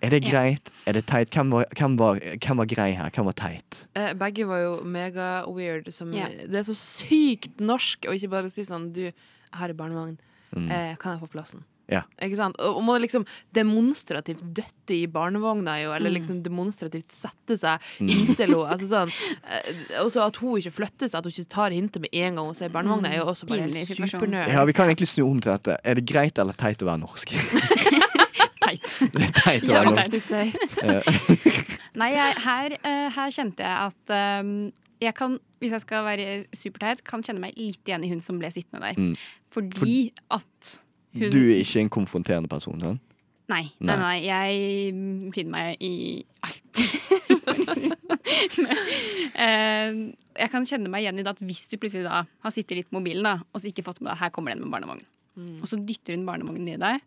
[0.00, 0.68] Er det greit?
[0.86, 1.30] Er det teit?
[1.34, 3.10] Hvem var, hvem var, hvem var grei her?
[3.10, 3.80] Hvem var teit?
[3.98, 5.90] Eh, begge var jo mega weird.
[5.92, 6.28] Som, Ja.
[6.28, 10.14] Det er så sykt norsk å ikke bare si sånn Du, jeg har en barnevogn.
[10.54, 10.70] Mm.
[10.70, 11.64] Eh, kan jeg få plassen?
[11.90, 12.02] Ja.
[12.20, 12.54] Ikke sant?
[12.60, 13.24] Og, og må liksom
[13.56, 15.96] demonstrativt døtte i barnevogna, jo, Mm.
[15.96, 18.68] eller liksom demonstrativt sette seg inntil henne.
[18.70, 19.12] Altså sånn,
[19.48, 22.36] eh, og så at hun ikke flytter seg, at hun ikke tar hintet med en
[22.36, 24.20] gang hun ser barnevogna, er jo også bare Pinlig helt situasjon.
[24.20, 24.52] supernerd.
[24.52, 25.78] Ja, Vi kan egentlig snu om til dette.
[25.82, 27.32] Er det greit eller teit å være norsk?
[28.98, 29.38] Teit.
[29.38, 30.32] Teit å være norsk.
[32.00, 34.52] Nei, jeg, her, eh, her kjente jeg at um,
[35.02, 38.38] jeg kan, hvis jeg skal være superteit, kan kjenne meg litt igjen i hun som
[38.40, 38.98] ble sittende der.
[38.98, 39.14] Mm.
[39.54, 39.98] Fordi
[40.34, 40.72] at
[41.18, 42.98] hun Du er ikke en konfronterende person, Sånn?
[43.48, 44.00] Nei, nei, Nei.
[44.02, 44.16] nei.
[44.26, 45.92] Jeg finner meg i
[46.44, 46.82] alt.
[48.64, 48.80] Men,
[49.32, 50.02] uh,
[50.38, 52.90] jeg kan kjenne meg igjen i det at hvis du plutselig da har sittet litt
[52.90, 55.00] på mobilen, da, og så ikke fått med deg her kommer den med barnevogn,
[55.62, 57.00] og så dytter hun barnevognen i deg,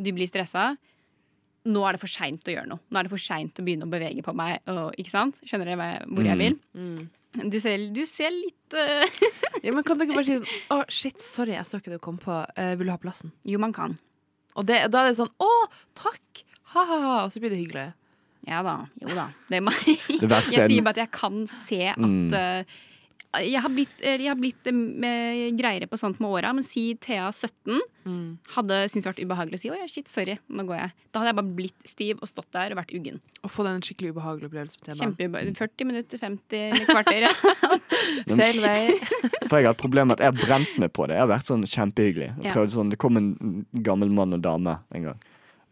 [0.00, 0.70] du blir stressa.
[1.68, 2.80] Nå er det for seint å gjøre noe.
[2.88, 4.62] Nå er det for seint å begynne å bevege på meg.
[4.72, 5.40] Og, ikke sant?
[5.44, 6.56] Skjønner dere hvor jeg vil?
[7.52, 9.04] Du, ser, du ser litt uh...
[9.66, 12.00] Ja, men kan du ikke bare si sånn Å, shit, sorry, jeg så ikke du
[12.02, 12.40] kom på.
[12.56, 13.30] Uh, vil du ha plassen?
[13.46, 13.94] Jo, man kan.
[14.58, 15.50] Og det, da er det sånn Å,
[16.00, 16.42] takk!
[16.72, 17.24] Ha-ha-ha.
[17.26, 17.90] Og så blir det hyggelig.
[18.48, 18.76] Ja da.
[19.02, 19.28] Jo da.
[19.50, 19.60] Det
[20.08, 22.64] Jeg er sier bare at jeg kan se at Mm.
[23.38, 26.94] Jeg har blitt, jeg har blitt eh, med- greiere på sånt med åra, men si
[26.98, 27.78] Thea 17
[28.56, 30.92] hadde syntes det vært ubehagelig å si 'å ja, shit, sorry, nå går jeg'.
[31.12, 33.20] Da hadde jeg bare blitt stiv og stått der og vært uggen.
[33.44, 35.14] Å få den skikkelig ubehagelig opplevelse på T-banen.
[35.14, 35.56] Kjempeubehagelig.
[35.56, 37.28] 40 minutter, 50 kvarter.
[38.26, 38.98] Feil vei.
[39.48, 41.14] For jeg har et problem med at jeg har brent meg på det.
[41.14, 42.30] Jeg har vært sånn kjempehyggelig.
[42.42, 45.20] Jeg prøvde sånn, Det kom en gammel mann og dame en gang.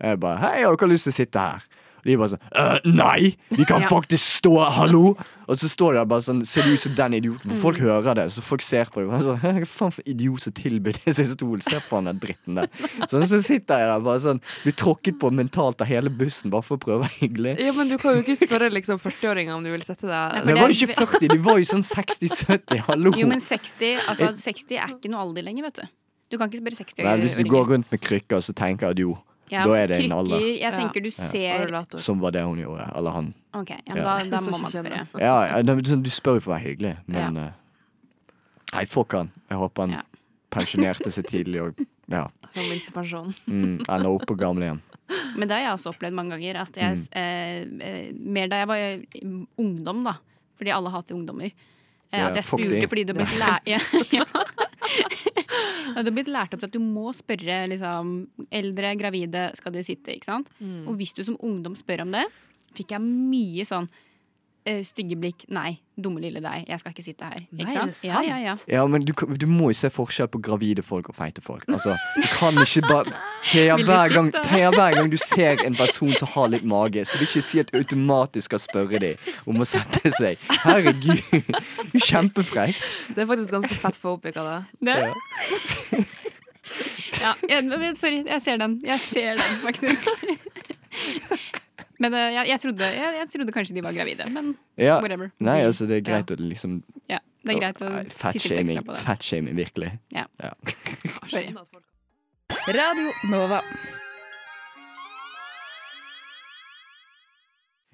[0.00, 1.64] Jeg bare 'Hei, har dere lyst til å sitte her?'
[1.98, 3.34] Og de bare sånn «Øh, 'Nei!
[3.50, 3.88] Vi kan Ja.
[3.90, 4.54] faktisk stå!
[4.78, 5.16] Hallo!'
[5.48, 7.48] Og så står de der bare sånn Ser det ut som den idioten?
[7.54, 9.08] For folk hører det, så folk ser på det.
[9.08, 11.62] Bare sånn, Hva faen for idiot som tilbyr det sin stol?
[11.64, 12.68] Se på han der dritten der.
[13.08, 16.66] Så, så sitter jeg der bare sånn Blir tråkket på mentalt av hele bussen bare
[16.68, 17.54] for å prøve å være hyggelig.
[17.64, 20.52] Ja, men du kan jo ikke spørre liksom 40-åringer om du vil sette deg Men
[20.52, 22.82] Det var jo ikke 40, de var jo sånn 60-70.
[22.90, 23.14] Hallo!
[23.16, 25.88] Jo, men 60, altså, 60 er ikke noe alder lenger, vet du.
[26.28, 29.00] Du kan ikke spørre 60 Nei, hvis du går rundt med krykker, så tenker at
[29.00, 29.16] jo,
[29.50, 30.40] ja, da er det en alder.
[30.60, 32.86] Jeg tenker du ser som var det hun gjorde.
[32.96, 33.34] Eller han.
[33.54, 34.04] Ok, ja, men Ja.
[34.04, 35.06] da, da må man spørre.
[35.20, 37.50] Ja, ja, det- sånn, Du spør jo for å være hyggelig, men eh,
[38.74, 39.30] Nei, fuck han.
[39.48, 40.02] Jeg håper han Ja.
[40.50, 43.34] pensjonerte seg tidlig og ja, minstepensjon.
[43.46, 44.80] mm, ender opp på gamlehjem.
[45.36, 46.56] Men det har jeg også opplevd mange ganger.
[46.60, 47.80] At jeg, Mm.
[47.80, 48.76] eh, eh, mer da jeg var
[49.58, 50.14] ungdom, da.
[50.58, 51.46] Fordi alle hater ungdommer.
[52.12, 52.86] Eh, Ja, at jeg spurte de.
[52.86, 53.24] fordi du ble
[53.66, 53.78] ja.
[54.12, 54.24] Ja,
[55.94, 58.12] Du har blitt lært opp til at du må spørre liksom,
[58.54, 60.50] eldre, gravide, skal de sitte, ikke sant?
[60.58, 60.84] Mm.
[60.88, 62.26] Og hvis du som ungdom spør om det,
[62.76, 63.88] fikk jeg mye sånn
[64.86, 65.44] stygge blikk.
[65.54, 67.38] Nei, dumme lille deg, jeg skal ikke sitte her.
[67.50, 68.04] Nei, Ikke er sant?
[68.06, 68.54] Ja, ja, ja.
[68.70, 71.64] Ja, men du, du må jo se forskjell på gravide folk og feite folk.
[71.72, 73.10] Altså, du kan ikke bare
[73.48, 74.28] Thea, hver gang.
[74.46, 77.56] Thea, hver gang du ser en person som har litt mage, så vil ikke si
[77.62, 79.14] at du automatisk skal spørre dem
[79.48, 80.34] om å sette seg.
[80.64, 81.08] Herregud, du
[81.98, 82.76] er kjempefrekk.
[83.14, 84.60] Det er faktisk ganske fett for av det.
[84.88, 84.98] Det?
[85.02, 85.08] Ja.
[87.18, 87.64] Ja, jeg,
[87.96, 88.80] sorry, jeg ser den.
[88.84, 90.04] Jeg ser den, faktisk.
[91.98, 95.00] Men eh, jeg, jeg, trodde, jeg, jeg trodde kanskje de var gravide, men Ja.
[95.02, 95.32] whatever.
[95.42, 96.80] Nei, altså, det er greit å liksom
[97.10, 99.04] ja, det er greit å titte litt Fatshaming, ekstra på det.
[99.06, 99.90] fatshaming, virkelig.
[101.30, 101.54] Sorry.
[102.68, 103.62] Radio Nova.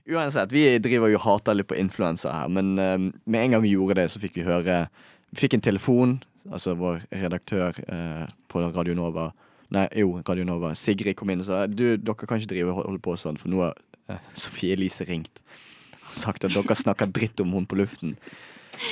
[0.04, 3.72] Uansett, vi driver jo hater litt på influenser her, men eh, med en gang vi
[3.72, 4.84] gjorde det, så fikk vi høre
[5.32, 6.18] Vi fikk en telefon,
[6.52, 9.30] altså vår redaktør uh, på Radio Nova
[9.72, 10.74] Nei, jo, Radio Nova.
[10.76, 13.62] Sigrid kom inn og sa Du, dere kan ikke drive holde på sånn, for nå
[13.64, 13.72] har
[14.34, 15.40] Sofie Elise ringt
[16.04, 18.18] og sagt at dere snakker dritt om henne på luften.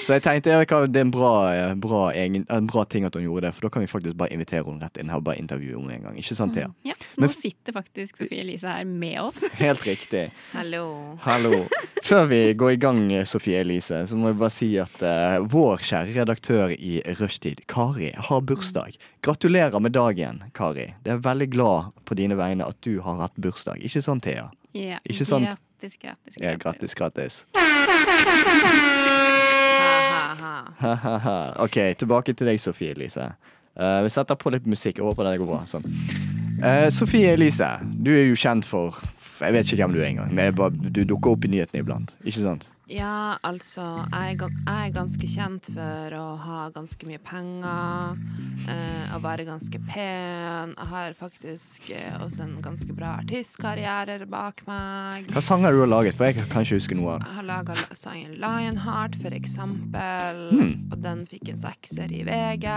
[0.02, 3.16] Så jeg tenkte hva, det er en bra, eh, bra, egen, en bra ting at
[3.18, 5.24] hun gjorde det, for da kan vi faktisk bare invitere henne rett inn her og
[5.26, 6.20] bare intervjue henne en gang.
[6.20, 6.68] Ikke sant, Thea?
[6.86, 9.40] Ja, så nå Men- sitter faktisk Sofie Elise her med oss.
[9.58, 10.30] Helt riktig.
[10.52, 11.18] Hallo.
[11.26, 11.64] Hallo.
[12.06, 15.82] Før vi går i gang, Sofie Elise, så må jeg bare si at uh, vår
[15.82, 18.94] kjære redaktør i Rushtid, Kari, har bursdag.
[19.22, 20.92] Gratulerer med dagen, Kari.
[21.04, 23.82] Jeg er veldig glad på dine vegne at du har hatt bursdag.
[23.82, 24.50] Ikke sant, Thea?
[24.72, 25.46] Ja, Ikke sant?
[25.46, 26.42] Gratis, gratis, gratis.
[26.42, 27.46] Ja, gratis, gratis.
[31.64, 33.32] OK, tilbake til deg, Sofie Elise.
[33.76, 35.00] Uh, vi setter på litt musikk.
[35.00, 35.60] Jeg håper det går bra.
[35.68, 35.84] Sånn.
[36.62, 39.00] Uh, Sofie Elise, du er jo kjent for
[39.42, 40.34] jeg vet ikke hvem du er engang.
[40.34, 40.54] Men
[40.94, 42.12] du dukker opp i nyhetene iblant.
[42.22, 42.68] Ikke sant?
[42.92, 48.18] Ja, altså jeg er, jeg er ganske kjent for å ha ganske mye penger.
[48.68, 50.74] Eh, å være ganske pen.
[50.76, 55.32] Jeg har faktisk eh, også en ganske bra artistkarriere bak meg.
[55.32, 56.18] Hva sanger du har laget?
[56.18, 57.30] For jeg kan ikke huske noe av det.
[57.30, 60.44] Jeg har laga sangen Lionheart, for eksempel.
[60.52, 60.74] Hmm.
[60.92, 62.68] Og den fikk en sekser i VG.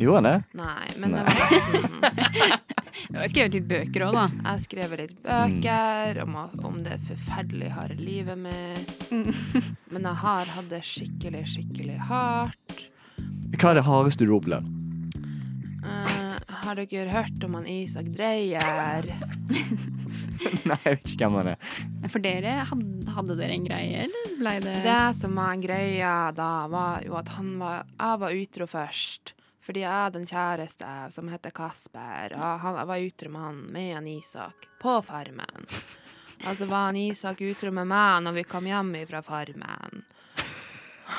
[0.00, 0.64] Gjorde den det?
[0.64, 1.20] Nei, men Nei.
[1.20, 4.24] det var nesten Du har skrevet litt bøker òg, da.
[4.34, 6.34] Jeg har skrevet litt bøker om,
[6.66, 8.96] om det forferdelig harde livet mitt.
[9.92, 12.84] Men jeg har hatt det skikkelig, skikkelig hardt.
[13.58, 14.74] Hva er det hardeste du har opplevd?
[15.88, 16.34] Eh,
[16.64, 19.08] har dere hørt om han Isak Dreyer?
[20.68, 21.72] Nei, jeg vet ikke hvem han er.
[22.12, 26.52] For dere, hadde, hadde dere en greie, eller blei det Det som var greia da,
[26.70, 29.34] var jo at han var Jeg var utro først.
[29.68, 33.56] Fordi jeg hadde en kjæreste som heter Kasper, og han, jeg var utro med han
[33.74, 35.66] med han Isak på Farmen.
[36.46, 40.06] Og så var han Isak utro med meg når vi kom hjem fra Farmen.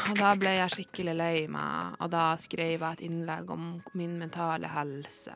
[0.09, 4.17] Og da ble jeg skikkelig lei meg, og da skrev jeg et innlegg om min
[4.17, 5.35] mentale helse.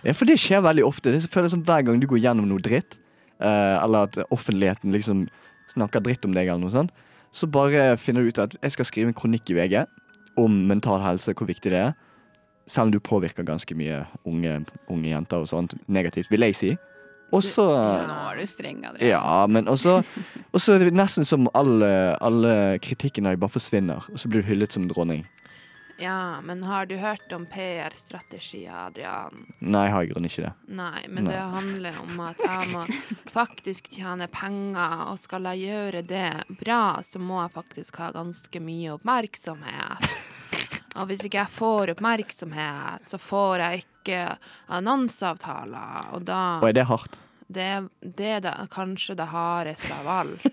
[0.00, 1.12] Ja, for det skjer veldig ofte.
[1.12, 2.96] Det føles som hver gang du går gjennom noe dritt,
[3.36, 5.26] eh, eller at offentligheten liksom
[5.74, 6.96] snakker dritt om deg, eller noe sånt,
[7.36, 9.82] så bare finner du ut at jeg skal skrive en kronikk i VG
[10.40, 11.96] om mental helse, hvor viktig det er.
[12.66, 14.58] Selv om du påvirker ganske mye unge,
[14.90, 16.72] unge jenter og sånt negativt, vil jeg si.
[17.34, 17.64] Og så
[18.06, 19.08] Nå er du streng, Adrian.
[19.08, 19.98] Ja, men også
[20.52, 24.30] Og så er det nesten som alle, alle kritikken av deg bare forsvinner, og så
[24.30, 25.26] blir du hyllet som dronning.
[25.98, 29.46] Ja, men har du hørt om PR-strategier, Adrian?
[29.64, 30.52] Nei, har i grunnen ikke det.
[30.68, 31.32] Nei, men Nei.
[31.32, 32.82] det handler om at jeg må
[33.32, 36.28] faktisk tjene penger, og skal jeg gjøre det
[36.60, 40.10] bra, så må jeg faktisk ha ganske mye oppmerksomhet.
[40.96, 44.20] Og hvis ikke jeg får oppmerksomhet, så får jeg ikke
[44.78, 47.18] annonseavtaler, og da Og er det hardt?
[47.46, 47.68] Det,
[48.00, 50.46] det er da, kanskje det hardeste av alt.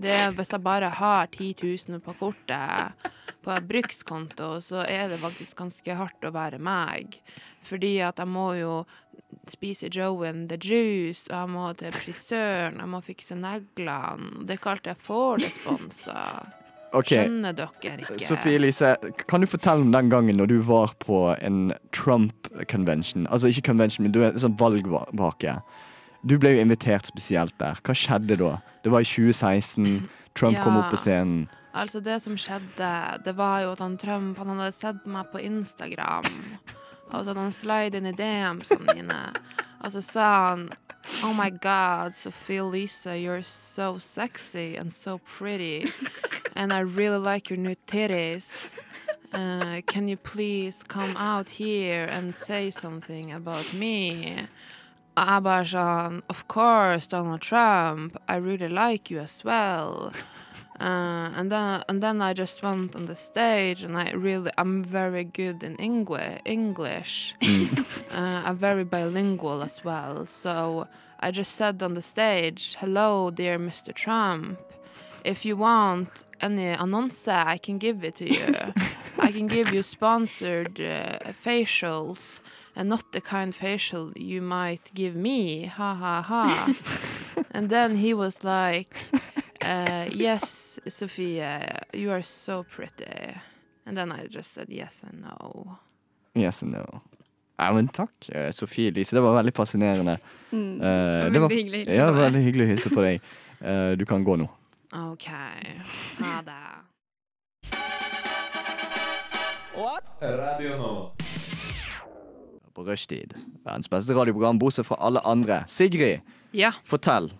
[0.00, 1.54] Det Hvis jeg bare har 10
[1.90, 3.08] 000 på kortet,
[3.44, 7.18] på brukskonto, så er det faktisk ganske hardt å være meg.
[7.68, 8.78] Fordi at jeg må jo
[9.50, 14.44] spise Joe and the Juice, og jeg må til frisøren, jeg må fikse neglene.
[14.44, 15.52] Det er ikke alt jeg får det
[16.90, 16.98] sponsa.
[16.98, 18.26] Ok, Skjønner dere ikke?
[18.26, 18.96] Sofie Elise,
[19.30, 23.26] kan du fortelle om den gangen når du var på en Trump-convention?
[23.30, 25.56] Altså ikke convention, men du er en sånn valgvake.
[26.26, 27.78] Du ble jo invitert spesielt der.
[27.86, 28.58] Hva skjedde da?
[28.84, 30.08] Det var i 2016.
[30.34, 31.48] Trump kom opp på scenen.
[31.72, 32.90] Altså, det som skjedde,
[33.24, 36.26] det var jo at han Trump han hadde sett meg på Instagram.
[37.10, 39.20] Og så hadde han slide in DM-ene mine.
[39.80, 40.70] Og så sa han
[41.24, 45.86] Oh my God, Sophie Lisa, you're so sexy and so pretty.
[46.54, 48.78] And I really like your new titties.
[49.32, 54.46] Uh, can you please come out here and say something about me?
[55.16, 58.16] Bare sånn Of course, Donald Trump.
[58.28, 60.12] I really like you as well.
[60.80, 64.82] Uh, and then and then I just went on the stage and I really I'm
[64.82, 67.34] very good in Engli- English.
[67.42, 70.24] uh, I'm very bilingual as well.
[70.24, 70.86] So
[71.20, 73.92] I just said on the stage, "Hello, dear Mr.
[73.94, 74.58] Trump.
[75.22, 78.54] If you want any annonce, I can give it to you.
[79.18, 82.40] I can give you sponsored uh, facials."
[82.76, 86.72] And not the kind facial you might give me, ha ha ha.
[87.50, 88.94] and then he was like,
[89.64, 91.40] uh, yes, Sofie,
[91.92, 93.34] you are so pretty.
[93.86, 95.76] And then I just said yes and no.
[96.34, 97.00] Yes and no.
[97.58, 99.16] Ja, men takk, eh, Sofie Elise.
[99.16, 100.18] Det var veldig fascinerende.
[100.52, 100.80] Mm.
[100.80, 102.22] Uh, Det var veldig hyggelig å hilse ja, på deg.
[102.24, 103.20] veldig hyggelig å hilse på deg.
[103.60, 104.46] Uh, du kan gå nå.
[104.96, 105.26] OK.
[106.20, 106.60] Ha det.
[110.20, 111.12] Radio nå.
[112.74, 113.34] På rushtid.
[113.64, 115.64] Verdens beste radioprogram, bortsett fra alle andre.
[115.68, 116.20] Sigrid,
[116.52, 116.72] Ja.
[116.84, 117.30] fortell.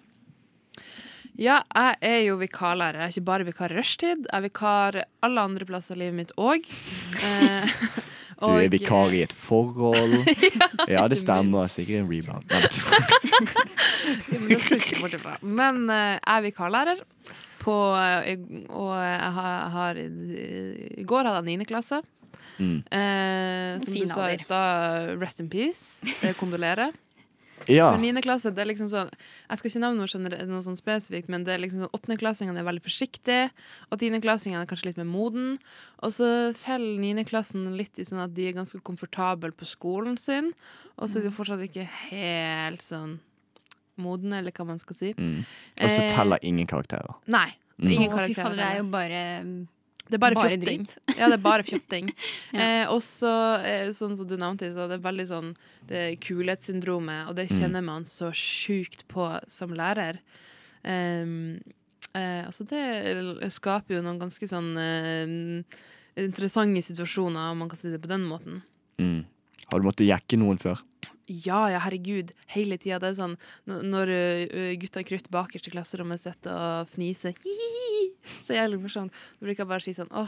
[1.40, 3.00] Ja, jeg er jo vikarlærer.
[3.00, 4.26] Jeg er ikke bare vikar i rushtid.
[4.28, 6.68] Jeg er vikar alle andre plasser i livet mitt òg.
[8.40, 10.14] Eh, Du er vikar i et forhold.
[10.88, 11.66] Ja, det stemmer.
[11.68, 12.44] Sikkert er en rebound.
[12.48, 12.60] Nei.
[14.48, 17.02] Ja, men eh, jeg er vikarlærer.
[17.60, 18.40] På, eh,
[18.72, 22.00] og jeg har, har I går hadde jeg niendeklasse.
[22.60, 22.78] Mm.
[22.88, 26.06] Eh, som Fin du sa i stad, rest in peace.
[26.24, 26.96] Eh, Kondolerer.
[27.68, 27.90] Ja.
[27.92, 28.22] For 9.
[28.24, 31.44] klasse, det er liksom sånn Jeg skal ikke nevne noe, gener- noe sånn spesifikt, men
[31.44, 33.50] det er liksom sånn åttendeklassingene er veldig forsiktige,
[33.92, 35.56] og tiendeklassingene er kanskje litt mer moden.
[36.02, 40.52] Og så faller niendeklassen litt i sånn at de er ganske komfortable på skolen sin,
[40.98, 43.18] og så er de fortsatt ikke helt sånn
[44.00, 45.12] modne, eller hva man skal si.
[45.14, 45.42] Mm.
[45.82, 47.14] Og så Eh, teller ingen karakterer.
[47.26, 47.50] Nei.
[47.78, 47.90] Mm.
[47.92, 48.42] Ingen Å, fy karakterer.
[48.44, 49.68] fader, det er jo bare mm,
[50.10, 50.86] Det er bare, Bare fjotting.
[51.20, 52.08] Ja, det er bare fjotting.
[52.52, 52.60] Ja.
[52.82, 53.30] eh, og så,
[53.62, 55.52] eh, sånn som du nevnte, så det er veldig sånn
[55.86, 57.56] det kulhetssyndromet, og det Mm.
[57.60, 60.18] kjenner man så sjukt på som lærer.
[60.82, 61.60] Um,
[62.14, 65.62] eh, altså det skaper jo noen ganske sånn eh,
[66.20, 68.62] interessante situasjoner, om man kan si det på den måten.
[68.98, 69.24] Mm.
[69.70, 70.80] Har du måttet jekke noen før?
[71.30, 72.32] Ja, ja, herregud.
[72.50, 72.98] Hele tida.
[72.98, 73.36] Det er sånn
[73.70, 77.89] når uh, gutta krutt bakerst i klasserommet sitter og fniser Hihihi,
[78.44, 79.14] Så jævlig morsomt.
[79.38, 80.24] Da bruker jeg bare å si sånn Å,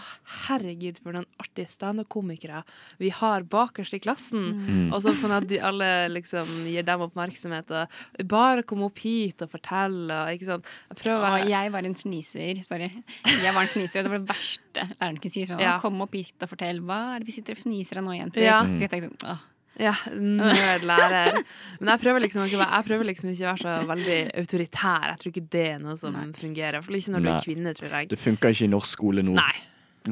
[0.46, 2.62] herregud, for noen artige standup-komikere
[3.00, 4.46] vi har bakerst i klassen.
[4.62, 4.88] Mm.
[4.92, 9.44] Og så for at de alle liksom gir dem oppmerksomhet og bare kom opp hit
[9.44, 10.72] og fortell og ikke sant.
[10.92, 12.62] Jeg å være jeg var en fniser.
[12.66, 12.90] Sorry.
[13.26, 15.46] Jeg var en fniser, og det var det verste læreren kunne si.
[15.48, 15.78] Sånn, Ja.
[15.82, 16.80] Kom opp hit og fortell.
[16.86, 18.44] Hva er det vi sitter og fniser av nå, jenter?
[18.44, 18.60] Ja.
[18.74, 19.42] Så jeg tenkte sånn, åh,
[19.80, 21.38] Ja, nerdlærer.
[21.80, 25.06] Men jeg prøver liksom ikke, jeg prøver liksom ikke å være så veldig autoritær.
[25.12, 26.82] Jeg tror ikke det er noe som fungerer.
[26.84, 28.10] For ikke når du er kvinne, tror jeg.
[28.12, 29.54] Det funka ikke i norsk skole nå Nei.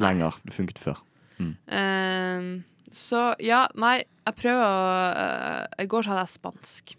[0.01, 0.39] lenger.
[0.47, 0.97] Det funket før.
[1.41, 2.49] Ehm,
[2.93, 4.73] så ja, nei, jeg prøver å
[5.21, 6.95] eh, I går så hadde jeg spansk,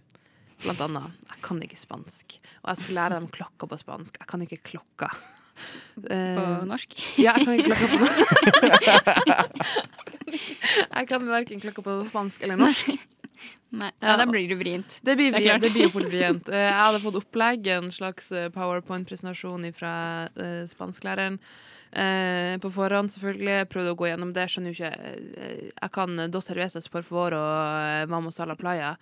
[0.64, 1.20] blant annet.
[1.34, 2.38] Jeg kan ikke spansk.
[2.62, 4.18] Og jeg skulle lære dem klokka på spansk.
[4.22, 5.10] Jeg kan ikke klokka.
[5.98, 6.94] på Ehm, norsk.
[7.20, 8.06] ja, jeg kan ikke klokka på
[10.32, 12.92] Jeg kan verken klokka på spansk eller norsk.
[13.72, 14.16] Nei, Ja.
[14.20, 15.00] da blir du vrient.
[15.02, 16.48] Det blir, Det det blir vrient.
[16.52, 21.38] Eh, Jeg hadde fått opplegg, en slags eh, powerpoint-presentasjon fra uh, spansklæreren.
[21.92, 23.54] Eh, på forhånd, selvfølgelig.
[23.60, 24.46] Jeg prøvde å gå gjennom det.
[24.50, 27.52] Skjønner jo ikke eh, Jeg kan dos cervezas por favor og
[27.82, 28.94] eh, mamma sala playa.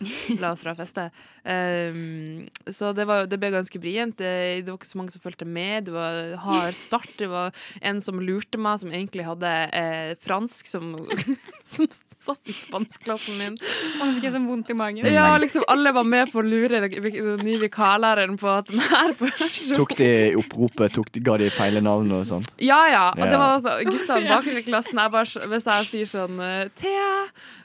[0.42, 1.09] La oss dra og feste.
[1.44, 4.18] Um, så det, var, det ble ganske vrient.
[4.20, 4.33] Det,
[4.64, 5.88] det var ikke så mange som fulgte med.
[5.88, 7.11] Det var hard start.
[7.20, 10.92] Det var en som lurte meg, som egentlig hadde eh, fransk, som,
[11.72, 13.61] som satt i spanskklassen min.
[14.00, 15.09] Han fikk sånn vondt i magen.
[15.11, 18.83] Ja, liksom alle var med på å lure den den nye vikarlæreren på at den
[18.83, 19.29] her på
[19.76, 22.50] Tok de oppropet, tok de, ga de feile navn og sånt?
[22.62, 23.03] Ja, ja.
[23.12, 24.99] Og det var altså guttene bak i klassen.
[25.03, 27.11] Jeg bare, hvis jeg sier sånn eh, Thea,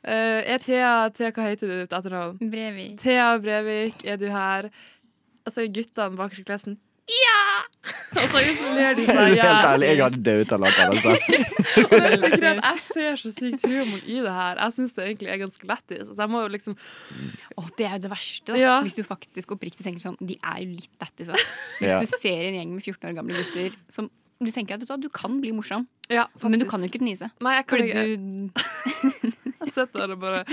[0.04, 2.42] eh, er Thea Thea, hva heter du til etternavn?
[2.52, 2.98] Brevik.
[3.04, 4.70] Thea Brevik, er du her?
[5.46, 7.42] Og så er guttene bak i klassen Ja!
[8.18, 8.40] Og så
[8.74, 10.88] ler de seg Helt ærlig, jeg hadde dødd av latter.
[10.90, 11.12] Altså.
[12.42, 14.58] Jeg ser så sykt humor i det her.
[14.64, 16.08] Jeg syns det egentlig er ganske lættis.
[16.10, 16.74] Så jeg må jo liksom
[17.60, 18.58] Å, det er jo det verste, da.
[18.58, 18.76] Ja.
[18.86, 21.30] Hvis du faktisk oppriktig tenker sånn De er jo litt lættis.
[21.78, 22.00] Hvis Ja.
[22.02, 24.10] du ser en gjeng med 14 år gamle gutter som
[24.44, 27.32] du tenker at du, du kan bli morsom, Ja, men du kan jo ikke fnise.
[27.42, 28.04] Nei, jeg kan Fordi ikke.
[28.16, 28.50] du
[29.66, 30.44] Jeg sitter der og bare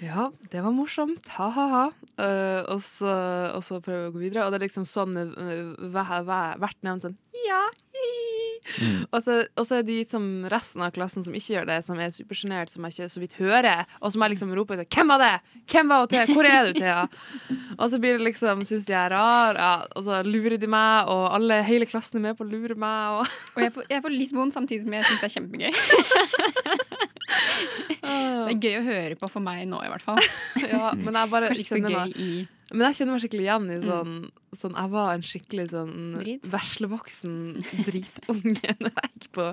[0.00, 1.26] Ja, det var morsomt.
[1.36, 1.90] Ha-ha-ha.
[2.16, 3.10] Uh, og, så,
[3.52, 4.46] og så prøver vi å gå videre.
[4.46, 7.60] Og det er liksom sånn eh, hver- hver- hvert nevnt sånn Ja,
[7.96, 8.90] hi-hi.
[9.10, 12.00] Og, så, og så er de som resten av klassen som ikke gjør det, som
[12.00, 15.08] er supersjenert, som jeg ikke så vidt hører, og som jeg liksom roper ut 'Hvem
[15.12, 15.30] var det?
[15.72, 16.26] Hvem var hun Thea?
[16.28, 17.08] Hvor er du, Thea?'
[17.80, 21.08] Og så blir det liksom, syns de er rar, ja, og så lurer de meg,
[21.08, 23.20] og alle, hele klassen er med på å lure meg.
[23.20, 25.72] Og, Og jeg får, jeg får litt vondt samtidig som jeg syns det er kjempegøy.
[28.50, 30.20] Det er gøy å høre på for meg nå, i hvert fall.
[30.72, 32.30] ja, men jeg bare Kanskje kjenner gøy meg i
[32.72, 34.14] Men jeg kjenner meg skikkelig igjen i sånn,
[34.62, 36.48] sånn Jeg var en skikkelig sånn Drit.
[36.54, 37.36] veslevoksen
[37.86, 39.50] dritunge når jeg gikk på,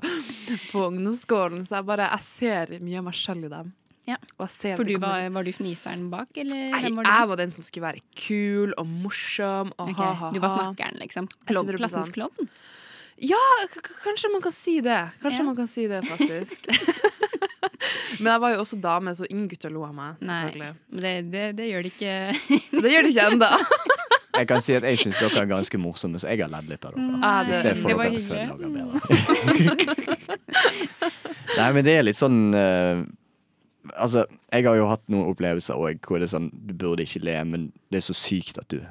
[0.72, 1.68] på ungdomsskolen.
[1.68, 3.76] Så jeg bare Jeg ser mye av meg selv i dem.
[4.08, 4.16] Ja.
[4.40, 7.90] For du var, var du fniseren bak, eller Nei, var jeg var den som skulle
[7.90, 9.98] være kul og morsom og okay.
[10.00, 10.30] ha-ha-ha.
[10.32, 11.28] Du var snakkeren, liksom.
[11.44, 11.82] Klod, 100%.
[11.82, 12.48] klassens klovn?
[13.20, 13.42] Ja,
[14.06, 15.10] kanskje man kan si det.
[15.20, 15.46] Kanskje Ja.
[15.50, 16.72] man kan si det, faktisk.
[18.22, 20.22] Men jeg var jo også dame, så ingen gutter lo av meg.
[20.26, 20.72] Nei.
[20.90, 22.16] Det, det, det gjør det ikke.
[22.84, 23.52] Det gjør de ikke ennå.
[24.38, 26.84] Jeg kan si at jeg syns dere er ganske morsomme, så jeg har ledd litt
[26.86, 27.06] av dere.
[27.24, 28.46] Nei, Hvis det det var hyggelig.
[31.58, 33.02] Nei, men det er litt sånn uh,
[33.96, 37.24] Altså, jeg har jo hatt noen opplevelser òg hvor det er sånn Du burde ikke
[37.24, 38.84] le, men det er så sykt at du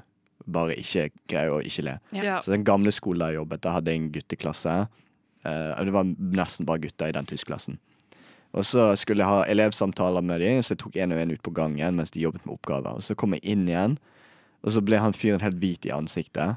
[0.50, 1.96] bare ikke greier å ikke le.
[2.14, 2.40] Ja.
[2.42, 4.74] Så den gamle skolen jeg jobbet, da hadde jeg en gutteklasse.
[5.46, 7.80] Uh, det var nesten bare gutter i den tyskklassen.
[8.56, 11.42] Og så skulle jeg ha elevsamtaler med dem, så jeg tok en og en ut
[11.44, 12.96] på gangen mens de jobbet med oppgaver.
[12.96, 13.98] Og så kom jeg inn igjen,
[14.64, 16.56] og så ble han fyren helt hvit i ansiktet.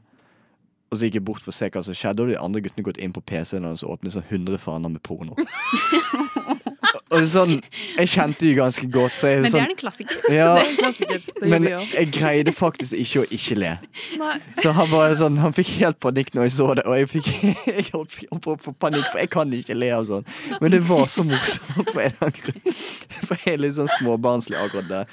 [0.89, 2.87] Og så gikk jeg bort for å se hva som skjedde, og de andre guttene
[2.87, 5.35] gått inn på PC-en og så åpnet sånn 100 faner med porno.
[7.09, 7.59] og sånn,
[7.97, 10.19] Jeg kjente jo ganske godt, så jeg Men det sånn er en klassiker.
[10.39, 11.25] ja, Det er en klassiker.
[11.29, 13.73] Det Men jeg greide faktisk ikke å ikke le.
[14.21, 14.35] Nei.
[14.61, 17.29] Så han var sånn, han fikk helt panikk når jeg så det, og jeg fikk
[17.69, 20.27] jeg holdt på å få panikk, for jeg kan ikke le av sånn.
[20.63, 22.77] Men det var så morsomt på en eller annen grunn.
[23.29, 25.09] For jeg er litt sånn småbarnslig akkurat der.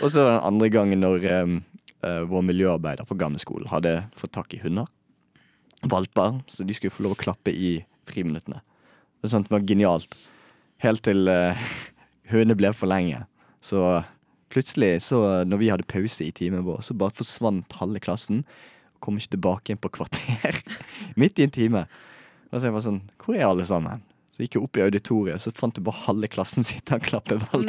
[0.00, 1.56] og så den andre gangen når um,
[2.06, 4.88] uh, vår miljøarbeider på gamleskolen hadde fått tak i hunder.
[5.82, 6.40] Valper.
[6.48, 8.62] Så de skulle få lov å klappe i friminuttene.
[9.22, 10.16] Det, sånt, det var genialt.
[10.84, 11.66] Helt til uh,
[12.32, 13.24] hønene ble for lenge.
[13.64, 13.82] Så
[14.52, 18.44] plutselig, så når vi hadde pause i timen vår, så bare forsvant halve klassen.
[19.04, 20.60] Kom ikke tilbake igjen på kvarter.
[21.20, 21.86] Midt i en time.
[22.52, 24.04] Og så jeg var sånn Hvor er alle sammen?
[24.32, 27.38] Så gikk jeg opp i auditoriet, så fant jeg bare halve klassen sitte og klappe
[27.40, 27.66] ball.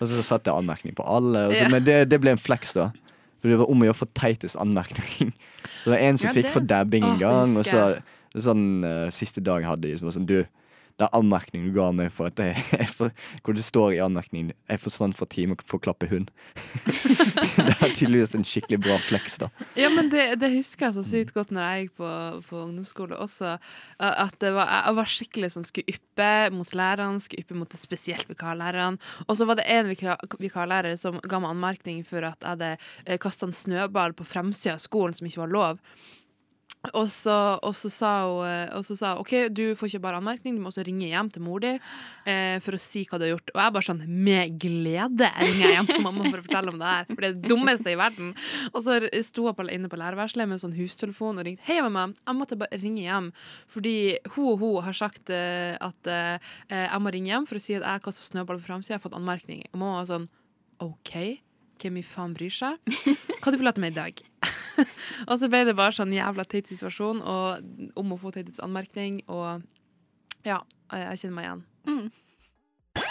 [0.00, 1.50] Og så satte jeg anmerkning på alle.
[1.52, 1.70] Så, Ja.
[1.72, 2.88] Men det, det ble en flex, da.
[3.44, 5.34] For det var om å gjøre for teitest anmerkning.
[5.82, 7.82] Så det var en som Ja, fikk for dabbing en gang, og så
[8.42, 10.40] sånn uh, siste dag hadde liksom, sånn Du,
[10.94, 13.10] det er anmerkning du ga meg for at jeg, jeg for,
[13.42, 16.30] Hvor det står i anmerkningen 'Jeg forsvant fra teamet for å klappe hund'.
[17.66, 19.50] det er tydeligvis en skikkelig bra flex, da.
[19.78, 22.10] Ja, men det, det husker jeg så sykt godt når jeg gikk på,
[22.48, 23.56] på ungdomsskole også.
[23.98, 27.80] At det var, jeg var skikkelig sånn skulle yppe mot lærerne, skulle yppe mot det
[27.82, 29.02] spesielt vikarlærerne.
[29.26, 33.18] Og så var det en vikar, vikarlærer som ga meg anmerkning for at jeg hadde
[33.22, 35.82] kasta en snøball på fremsida av skolen som ikke var lov.
[36.92, 40.02] Og så, og, så sa hun, eh, og så sa hun OK, du får ikke
[40.04, 43.20] bare anmerkning, du må også ringe hjem til mor di eh, for å si hva
[43.20, 43.52] du har gjort.
[43.54, 46.82] Og jeg bare sånn Med glede ringer jeg hjem til mamma for å fortelle om
[46.82, 47.08] det her.
[47.08, 48.34] For det er det dummeste i verden.
[48.72, 51.64] Og så sto jeg inne på lærerværelset med en sånn hustelefon og ringte.
[51.68, 53.32] Hei, mamma, jeg måtte bare ringe hjem.
[53.72, 53.96] Fordi
[54.34, 57.78] hun og hun har sagt eh, at eh, jeg må ringe hjem for å si
[57.78, 59.64] at jeg kastet snøball på framsida, jeg har fått anmerkning.
[59.72, 60.28] Og mamma var sånn
[60.84, 61.14] OK,
[61.80, 62.80] hvem i faen bryr seg?
[63.40, 64.24] Hva du forlater meg i dag?
[65.28, 69.20] og så ble det bare sånn jævla teit situasjon og om å få teitets anmerkning,
[69.28, 69.64] og
[70.44, 70.60] ja,
[70.92, 71.64] jeg kjenner meg igjen.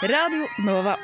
[0.03, 0.95] Radio Nova.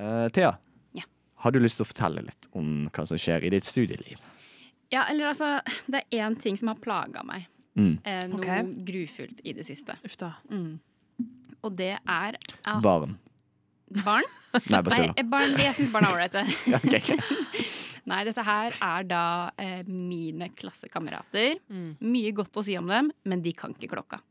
[0.00, 0.56] Uh, Thea,
[0.92, 1.02] Ja.
[1.34, 4.22] har du lyst til å fortelle litt om hva som skjer i ditt studieliv?
[4.90, 7.46] Ja, eller altså, det er én ting som har plaga meg.
[7.78, 7.98] Mm.
[8.04, 8.64] Eh, noe okay.
[8.84, 9.94] grufullt i det siste.
[10.04, 10.32] Uff da.
[10.50, 10.80] Mm.
[11.62, 13.18] Og det er at Barn.
[13.90, 14.26] Barn?
[14.70, 16.42] Nei, bare Nei, eh, barn, jeg syns barn er ålreite.
[16.78, 17.00] okay.
[17.00, 17.60] ok, ok.
[18.10, 19.24] Nei, dette her er da
[19.60, 21.58] eh, mine klassekamerater.
[21.70, 21.92] Mm.
[22.02, 24.22] Mye godt å si om dem, men de kan ikke klokka.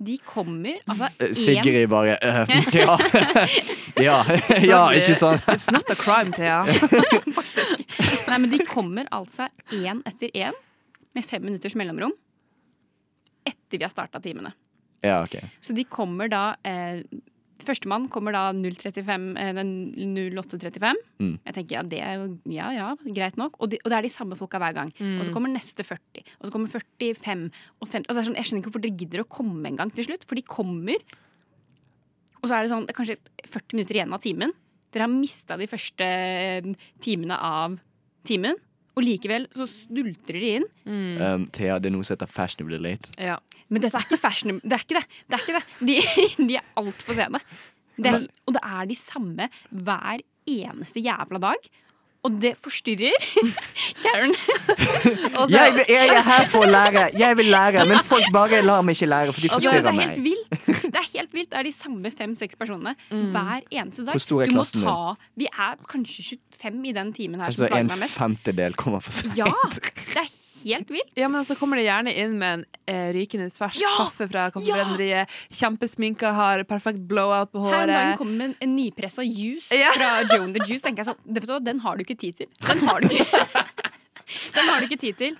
[0.00, 2.38] De kommer altså Eh, én Sigrid bare eh,
[2.80, 2.94] Ja.
[4.00, 4.16] ja.
[4.64, 5.44] ja, ikke sant?
[5.52, 6.62] It's not a crime, Thea.
[8.30, 10.56] Nei, men de kommer altså én etter én
[11.16, 12.14] med fem minutters mellomrom
[13.44, 14.54] etter vi har starta timene.
[15.04, 15.36] Ja, ok.
[15.60, 17.00] Så de kommer da eh,
[17.64, 21.00] Førstemann kommer da 035, eh, 0835.
[21.20, 21.32] Mm.
[21.46, 23.58] Jeg tenker ja, det er jo ja, ja, greit nok.
[23.60, 24.92] Og, de, og det er de samme folka hver gang.
[25.18, 27.50] Og så kommer neste 40, og så kommer 45
[27.80, 28.08] og 50.
[28.08, 30.26] Altså, er sånn, jeg skjønner ikke hvorfor dere gidder å komme en gang til slutt,
[30.28, 31.04] for de kommer.
[32.40, 34.56] Og så er det sånn, det er kanskje 40 minutter igjen av timen.
[34.90, 36.72] Dere har mista de første eh,
[37.04, 37.78] timene av
[38.26, 38.58] timen.
[39.00, 40.66] Og likevel så stultrer de inn.
[40.84, 43.14] Um, Thea, det er noe som heter fashionably late.
[43.16, 43.38] Ja.
[43.72, 44.58] Men dette er ikke fashion.
[44.60, 45.06] Det er ikke det.
[45.24, 45.66] det, er ikke det.
[45.88, 47.40] De, de er altfor sene.
[48.00, 51.70] Det er, og det er de samme hver eneste jævla dag.
[52.26, 53.14] Og det forstyrrer.
[54.04, 54.34] Karen.
[55.40, 57.06] Og det, Jeg, jeg er her for å lære!
[57.16, 59.88] Jeg vil lære, men folk bare lar meg ikke lære, for de jo, det forstyrrer
[59.88, 60.24] er helt meg.
[60.26, 60.84] vilt.
[60.90, 61.50] Det er helt vilt.
[61.52, 64.12] Det er de samme fem-seks personene hver eneste dag.
[64.18, 64.96] Hvor stor er du må klassen ta,
[65.40, 66.26] Vi er kanskje
[66.60, 69.38] 25 i den timen her Altså, en femtedel kommer for seint.
[69.40, 70.28] Ja, det er
[70.64, 71.12] helt vilt.
[71.16, 73.92] Ja, men så kommer det gjerne inn med en eh, rykende fersk Ja!
[73.98, 75.28] kaffe fra Kaffebrenneriet.
[75.52, 77.88] Kjempesminka, har perfekt blowout på håret.
[77.90, 79.92] Her om dagen med en, en nypressa juice Ja.
[79.96, 80.82] fra Joe and the Juice.
[80.82, 82.46] tenker jeg sånn, Den har du ikke tid til.
[82.66, 83.26] Den har du ikke,
[84.54, 85.36] den har du ikke tid til.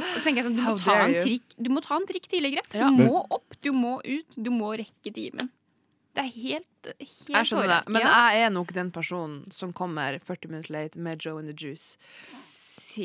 [0.00, 2.62] Så tenker jeg sånn, du må, ta en trikk, du må ta en trikk tidligere.
[2.72, 2.88] Du Ja.
[2.90, 5.50] må opp, du må ut, du må rekke timen.
[6.16, 8.30] Det er helt, helt Jeg skjønner det, men Ja.
[8.32, 11.96] jeg er nok den personen som kommer 40 minutter late med Joe and the Juice.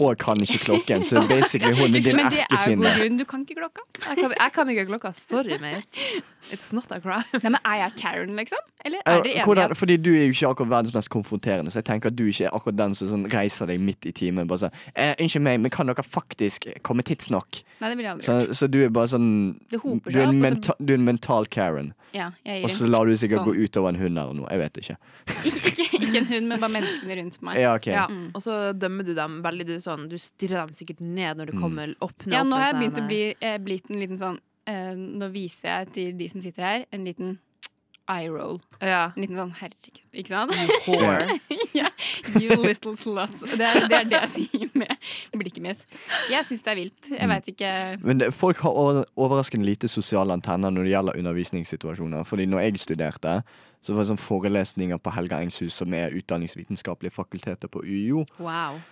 [0.02, 3.18] Og kan ikke klokken, så basically hun er din Men det er jo god grunn.
[3.20, 3.82] Du kan ikke klokka.
[4.08, 5.12] Jeg kan, jeg kan ikke klokka.
[5.14, 5.84] Sorry, mate.
[6.54, 7.24] It's not a crime.
[7.42, 8.60] Nei, men Er jeg Karen, liksom?
[8.86, 9.46] Eller er dere Eh, enige?
[9.46, 12.26] Hvordan, fordi du er jo ikke akkurat verdens mest konfronterende, så jeg tenker at du
[12.30, 14.48] ikke er akkurat den som sånn, reiser deg midt i timen.
[14.48, 18.14] Bare sånn eh, 'Unnskyld meg, men kan dere faktisk komme tidsnok?' Nei, det vil jeg
[18.14, 20.94] aldri Så, så du er bare sånn Det hoper Du er en, opp, menta, du
[20.94, 23.50] er en mental Karen, Ja, jeg og så lar du sikkert sånn.
[23.50, 24.48] gå utover en hund eller noe.
[24.52, 24.98] Jeg vet ikke.
[25.46, 27.58] Ikke, ikke, ikke en hund, men bare menneskene rundt meg.
[27.60, 27.92] Ja, okay.
[27.94, 28.06] Ja.
[28.08, 28.30] Mm.
[28.38, 31.58] Og så dømmer du dem veldig du, sånn, Du stirrer dem sikkert ned når du
[31.58, 31.62] Mm.
[31.62, 34.18] kommer åpne Ja, opp nå har jeg sånn, begynt å bli eh, blitt en liten
[34.22, 37.38] sånn eh, Nå viser jeg til de som sitter her, en liten
[38.08, 38.60] eye roll.
[38.86, 39.08] Ja.
[39.18, 40.52] En liten sånn herregud, ikke sant?
[40.86, 41.40] Whore.
[41.74, 41.88] ja,
[42.38, 43.34] you little slut.
[43.58, 44.94] Det er, det er det jeg sier med
[45.34, 45.82] blikket mitt.
[46.30, 47.10] Jeg syns det er vilt.
[47.10, 47.72] Jeg veit ikke
[48.06, 48.78] Men det, folk har
[49.18, 52.24] overraskende lite sosiale antenner når det gjelder undervisningssituasjoner.
[52.30, 53.40] Fordi når jeg studerte,
[53.82, 58.22] så var det sånn forelesninger på Helga Engshus, som er utdanningsvitenskapelige fakulteter på UiO.
[58.38, 58.84] Wow.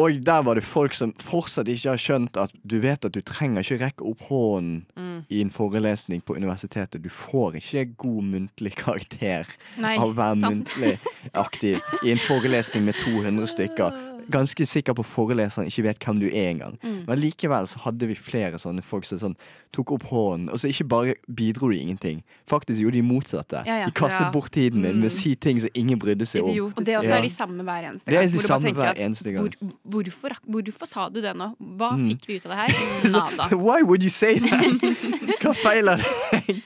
[0.00, 3.20] Og der var det folk som fortsatt ikke har skjønt at du vet at du
[3.26, 5.24] trenger ikke rekke opp hånden Mm.
[5.28, 7.02] i en forelesning på universitetet.
[7.04, 9.46] Du får ikke god muntlig karakter
[9.76, 10.72] Nei, av å være sant.
[10.72, 10.94] muntlig
[11.34, 13.98] aktiv i en forelesning med 200 stykker.
[14.30, 16.78] Ganske sikker på foreleseren ikke vet hvem du er engang.
[16.82, 17.04] Mm.
[17.08, 19.36] Men likevel så hadde vi flere sånne folk som sånn,
[19.72, 22.22] tok opp hånden, og så ikke bare bidro de ingenting.
[22.50, 23.60] Faktisk gjorde de motsatte.
[23.66, 23.86] Ja, ja.
[23.86, 24.30] De kastet Ja.
[24.34, 25.18] bort tiden min med å Mm.
[25.20, 26.48] si ting som ingen brydde seg om.
[26.50, 28.32] Og det også er de samme hver eneste Det er gang.
[28.32, 29.50] de samme hver eneste gang.
[29.84, 31.54] Hvor, hvorfor, hvorfor sa du det nå?
[31.76, 32.08] Hva Mm.
[32.10, 33.10] fikk vi ut av det her?
[33.10, 33.56] Nada.
[33.56, 34.64] Why would you say that?
[35.40, 36.62] Hva feiler deg?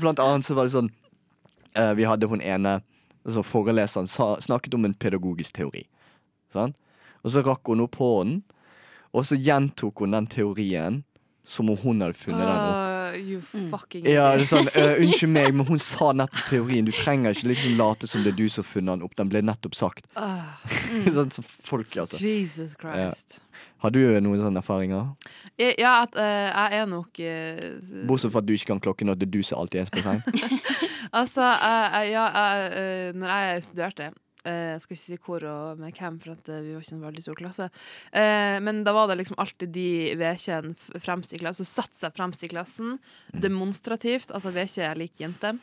[0.00, 0.90] Blant annet så var det sånn
[1.76, 2.80] uh, Vi hadde hun ene
[3.24, 5.86] altså Foreleseren sa, snakket om en pedagogisk teori.
[6.54, 6.78] Sant?
[7.24, 8.42] Og så rakk hun opp hånden,
[9.14, 11.02] og så gjentok hun den teorien
[11.44, 12.74] som om hun hadde funnet den opp.
[12.80, 16.86] Ah, you fucking Ja, det er sånn, uh, Unnskyld meg, men hun sa nettopp teorien.
[16.88, 19.12] Du trenger ikke liksom late som det er du som har funnet den opp.
[19.20, 20.08] Den ble nettopp sagt.
[20.16, 20.56] Ah,
[21.18, 22.16] sånn som folk, altså.
[22.22, 23.42] Jesus Christ.
[23.84, 25.12] Har du noen sånne erfaringer?
[25.60, 27.62] Ja, ja, at eh, jeg er nok eh,
[28.08, 30.04] Bortsett fra at du ikke kan klokken, og det er du som alltid er på
[30.04, 30.24] seng.
[31.14, 34.14] Altså, jeg- jeg- ja, jeg, eh, når jeg studerte eh,
[34.44, 37.04] Jeg skal ikke si hvor og med hvem, for at eh, vi var ikke en
[37.06, 37.68] veldig stor klasse.
[38.12, 39.86] Eh, men da var det liksom alltid de
[40.74, 42.98] f- fremst i klassen, som satte seg fremst i klassen.
[43.32, 44.30] Demonstrativt.
[44.34, 45.54] Altså vedkje er lik jente.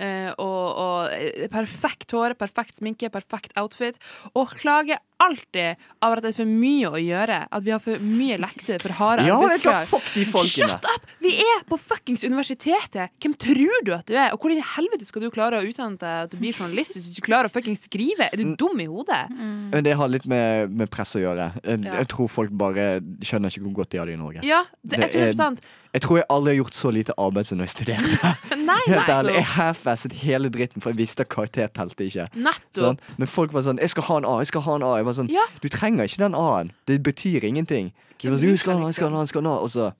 [0.00, 3.98] Eh, og, og eh, perfekt hår, perfekt sminke, perfekt outfit.
[4.34, 7.38] Og klager alltid over at det er for mye å gjøre.
[7.52, 10.44] At vi har for mye lekser, for harde Ja, det arbeidskrav.
[10.48, 11.06] Shut up!
[11.20, 13.10] Vi er på fuckings universitetet!
[13.20, 14.32] Hvem tror du at du er?
[14.34, 17.04] Og hvordan i helvete skal du klare å utdanne deg til å bli journalist hvis
[17.08, 18.30] du ikke klarer å fuckings skrive?
[18.32, 19.22] Er du dum i hodet?
[19.36, 21.50] Men Det har litt med, med press å gjøre.
[21.64, 21.94] Jeg, Ja.
[22.02, 24.40] jeg tror folk bare skjønner ikke hvor godt de har det i Norge.
[24.44, 25.60] Ja, det, Det jeg tror er- sant.
[25.92, 28.28] Jeg tror jeg aldri har gjort så lite arbeid som når jeg studerte.
[28.62, 32.28] Nei, Helt ærlig, Jeg half-asset hele dritten, for jeg visste at karakter telte ikke.
[32.38, 32.78] Nettopp.
[32.78, 33.00] Sånn?
[33.18, 34.92] Men folk var sånn 'Jeg skal ha en A', jeg skal ha en A.
[35.02, 35.44] Jeg var sånn Ja.
[35.62, 36.72] Du trenger ikke den A-en.
[36.88, 37.92] Det betyr ingenting.
[38.20, 39.54] Sånn, «Du skal nå, skal nå, en A, liksom?» jeg skal nå.
[39.64, 39.92] Og så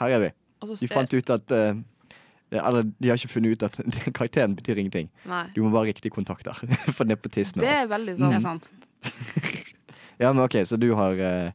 [0.00, 0.30] Her er vi.
[0.80, 1.74] De fant ut at uh,
[2.54, 3.76] Eller de har ikke funnet ut at
[4.16, 5.10] karakteren betyr ingenting.
[5.28, 5.44] Nei.
[5.56, 6.56] Du må bare ha riktige kontakter
[6.96, 7.60] for nepotisme.
[7.64, 8.34] Det er veldig Det sant.
[8.34, 8.70] er sant.
[10.22, 11.50] Ja, men OK, så du har uh,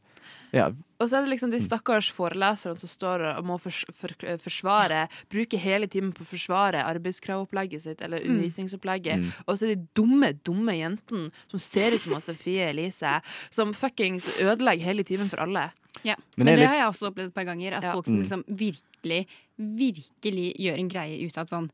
[0.52, 0.68] Ja,
[1.00, 1.56] Og så er det liksom Mm.
[1.56, 6.28] de stakkars foreleserne som står og må fors for, forsvare Bruke hele timen på å
[6.28, 9.18] forsvare arbeidskravopplegget sitt eller undervisningsopplegget.
[9.18, 9.32] Mm.
[9.48, 13.20] Og så er de dumme, dumme jentene som ser ut som Sofie Elise,
[13.50, 15.72] som fuckings ødelegger hele timen for alle.
[16.04, 16.14] Ja.
[16.36, 17.72] Men Men, det litt- har jeg også opplevd et par ganger.
[17.78, 17.92] At Ja.
[17.94, 18.22] folk som Mm.
[18.22, 19.26] liksom virkelig,
[19.58, 21.70] virkelig gjør en greie ut av at sånn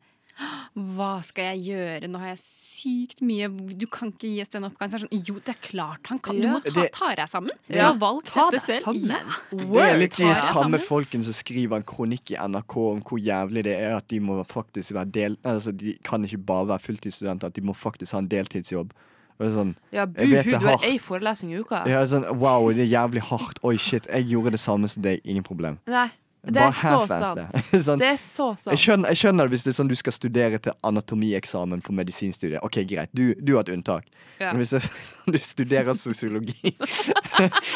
[0.96, 2.08] hva skal jeg gjøre?
[2.12, 3.46] Nå har jeg sykt mye
[3.80, 4.90] Du kan ikke gi oss den oppgaven.
[4.92, 6.36] Så er sånn, jo, det er klart han kan.
[6.42, 7.56] Du må ta, ta deg sammen.
[7.70, 8.84] Du har valgt Ta dette selv.
[8.84, 9.32] sammen.
[9.72, 13.64] Det er litt de samme folkene som skriver en kronikk i NRK om hvor jævlig
[13.68, 15.38] det er at de må faktisk være del...
[15.46, 18.92] Altså, de kan ikke bare være fulltidsstudenter, at de må faktisk ha en deltidsjobb.
[19.36, 21.82] Det er sånn, Ja, Jeg vet buhu, det du har ei forelesning i uka.
[21.88, 23.58] ja, sånn Wow, det er jævlig hardt.
[23.68, 24.06] Oi, shit.
[24.08, 25.20] Jeg gjorde det samme som deg.
[25.28, 25.76] Ingen problem.
[25.88, 26.06] Nei,
[26.54, 27.56] det er så sant.
[27.72, 30.60] sånn, Det er så jeg, skjønner, jeg skjønner hvis det er sånn du skal studere
[30.62, 32.62] til anatomieksamen på medisinstudiet.
[32.66, 33.10] Ok, greit.
[33.16, 34.06] Du, du har et unntak.
[34.38, 34.52] Ja.
[34.52, 36.74] Men hvis er sånn du studerer sosiologi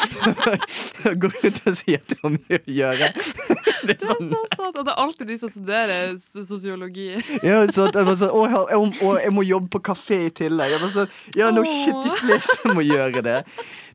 [1.21, 3.07] Går du ut og sier at du har mye å gjøre?
[3.81, 4.75] Det er Det er sånn så sant.
[4.77, 7.07] Og det er alltid de som studerer sosiologi.
[7.41, 10.33] Ja, så at jeg sånn, å, jeg, jeg, å, jeg må jobbe på kafé i
[10.37, 10.75] tillegg.
[10.75, 13.39] Jeg var sånn, ja, no shit, de fleste må gjøre det.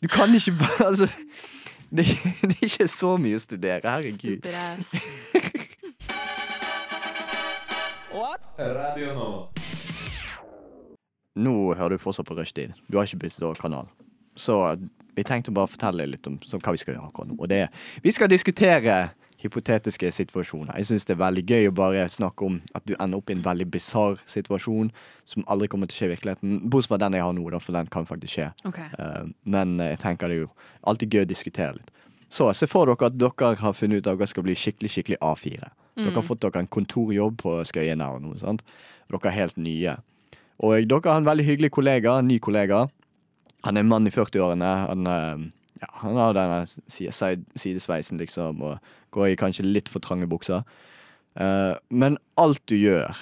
[0.02, 1.06] Du kan ikke bare altså,
[1.91, 2.07] det,
[2.49, 3.84] det er ikke så mye å studere.
[3.84, 4.47] Herregud.
[4.51, 4.95] Ass.
[8.57, 9.30] Radio nå.
[11.37, 12.72] Nå hører du fortsatt på rushtid.
[12.89, 13.91] Du har ikke byttet over kanal.
[14.37, 14.57] Så
[15.16, 17.37] vi tenkte å bare fortelle litt om så, hva vi skal gjøre akkurat nå.
[17.37, 18.97] Og det er, vi skal diskutere
[19.43, 20.76] hypotetiske situasjoner.
[20.78, 23.37] Jeg syns det er veldig gøy å bare snakke om at du ender opp i
[23.37, 24.93] en veldig bisarr situasjon
[25.28, 26.61] som aldri kommer til å skje i virkeligheten.
[26.64, 28.51] Bortsett fra den jeg har nå, da, for den kan faktisk skje.
[28.70, 28.89] Okay.
[28.97, 30.53] Uh, men jeg tenker det er jo
[30.89, 31.93] alltid gøy å diskutere litt.
[32.32, 35.20] Så se for dere at dere har funnet ut at dere skal bli skikkelig skikkelig
[35.22, 35.70] A4.
[35.97, 38.64] Dere har fått dere en kontorjobb på Skøyen eller noe sånt.
[39.09, 39.97] Dere er helt nye.
[40.61, 42.87] Og dere har en veldig hyggelig kollega, en ny kollega.
[43.64, 44.72] Han er en mann i 40-årene.
[44.91, 45.47] Han, eh,
[45.80, 48.78] ja, han har denne sidesveisen, liksom, og
[49.16, 50.62] går i kanskje litt for trange bukser.
[51.36, 53.16] Uh, men alt du gjør,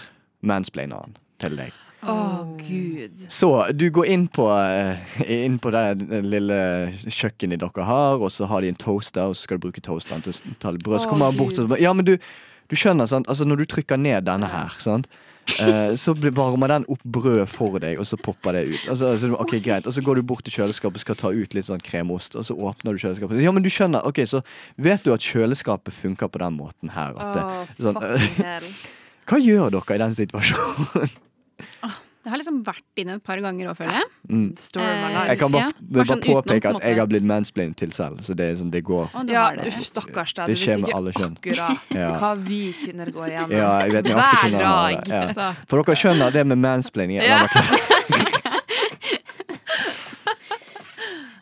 [0.47, 1.81] mansplainer han til deg.
[2.05, 3.23] Å, gud.
[3.33, 6.59] Så du går inn på, eh, inn på det lille
[7.01, 10.25] kjøkkenet dere har, og så har de en toaster, og så skal du bruke toasteren
[10.25, 11.01] til å ta litt brød.
[11.01, 12.19] Så kommer han bort og sier Ja, men du,
[12.69, 13.31] du skjønner, sant?
[13.33, 15.09] Altså, når du trykker ned denne her, sant?
[15.61, 18.87] Eh, så blir- varmer den opp brød for deg, og så popper det ut.
[18.89, 21.55] Altså, altså, ok, greit Og så går du bort til kjøleskapet og skal ta ut
[21.55, 23.43] litt sånn kremost, og så åpner du kjøleskapet.
[23.43, 24.43] Ja, men du skjønner, ok, så
[24.79, 27.13] vet du at kjøleskapet funker på den måten her.
[27.19, 28.01] At det, oh, sånn,
[29.29, 31.11] hva gjør dere i den situasjonen?
[32.25, 34.07] Jeg har liksom vært inne et par ganger òg, føler jeg.
[34.31, 34.47] Mm.
[34.57, 35.29] Story of my Eh, life.
[35.29, 37.91] Jeg kan bare, Ja, bare, bare sånn påpeke på at jeg har blitt mansplained til
[37.93, 39.07] selv, så det er sånn, det går.
[39.13, 39.67] Å, Ja, det.
[39.69, 40.47] uff, stakkars deg.
[40.49, 41.37] Det skjer med alle kjønn.
[41.37, 42.09] Akkurat Ja.
[42.19, 43.51] hva vi kvinner går igjennom.
[43.53, 44.59] Ja, jeg vet jeg Hver det.
[44.59, 45.07] dag.
[45.37, 45.53] Ja.
[45.69, 47.21] For dere skjønner det med mansplaining.
[47.21, 47.47] Ja.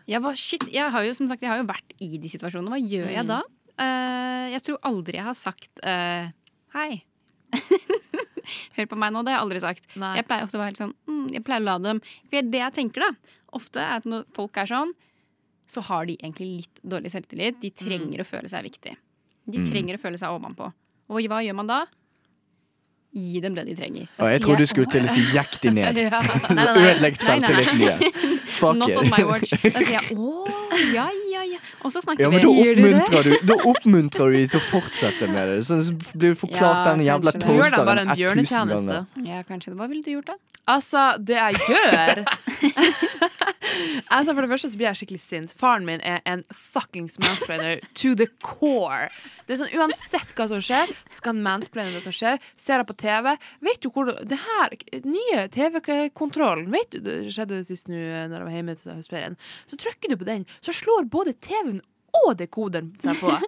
[0.07, 2.71] jeg, var, shit, jeg har jo som sagt Jeg har jo vært i de situasjonene.
[2.75, 3.41] Hva gjør jeg da?
[3.81, 6.27] Uh, jeg tror aldri jeg har sagt uh,
[6.75, 7.03] hei.
[8.77, 9.87] Hør på meg nå, det har jeg aldri sagt.
[10.01, 10.17] Nei.
[10.19, 12.61] Jeg pleier ofte å være helt sånn mm, Jeg pleier å la dem For det
[12.63, 14.93] jeg tenker, da, ofte er at når folk er sånn,
[15.73, 17.59] så har de egentlig litt dårlig selvtillit.
[17.63, 18.93] De trenger å føle seg viktig.
[19.53, 20.69] De trenger å føle seg ovenpå.
[21.13, 21.81] Og hva gjør man da?
[23.13, 24.09] Gi dem det de trenger.
[24.17, 25.99] Da jeg tror du skulle til å si 'jekk de ned'.
[26.57, 26.67] Nei.
[26.81, 28.21] Ødelegg selvtilliten deres.
[28.59, 29.01] Fuck Not it.
[29.01, 29.53] on my watch.
[29.53, 30.45] Da sier jeg å,
[30.95, 31.09] ja, ja,
[31.51, 31.59] ja.
[31.83, 34.65] Og så snakker Ja, men vi da oppmuntrer, du, da oppmuntrer du dem til å
[34.71, 35.59] fortsette med det.
[35.67, 35.81] Så
[36.15, 38.99] blir du forklart Ja, den jævla toasteren en 1000 bjørnetjeneste.
[39.17, 39.31] ganger.
[39.35, 39.79] Ja, kanskje det.
[39.81, 40.39] Hva ville du gjort, da?
[40.71, 42.21] Altså, det jeg gjør
[44.15, 45.55] Altså For det første så blir jeg skikkelig sint.
[45.59, 49.09] Faren min er en fuckings mansplainer to the core.
[49.47, 52.39] Det er sånn Uansett hva som skjer, skal han mansplaine det som skjer.
[52.61, 53.33] Ser jeg på TV
[53.65, 54.77] Vet du hvor Det her
[55.09, 59.39] nye TV-kontrollen Vet du, Det skjedde sist nå eh, når jeg var hjemme til høstferien.
[59.67, 61.83] Så trykker du på den, så slår både TV-en
[62.21, 63.37] og dekoderen seg på.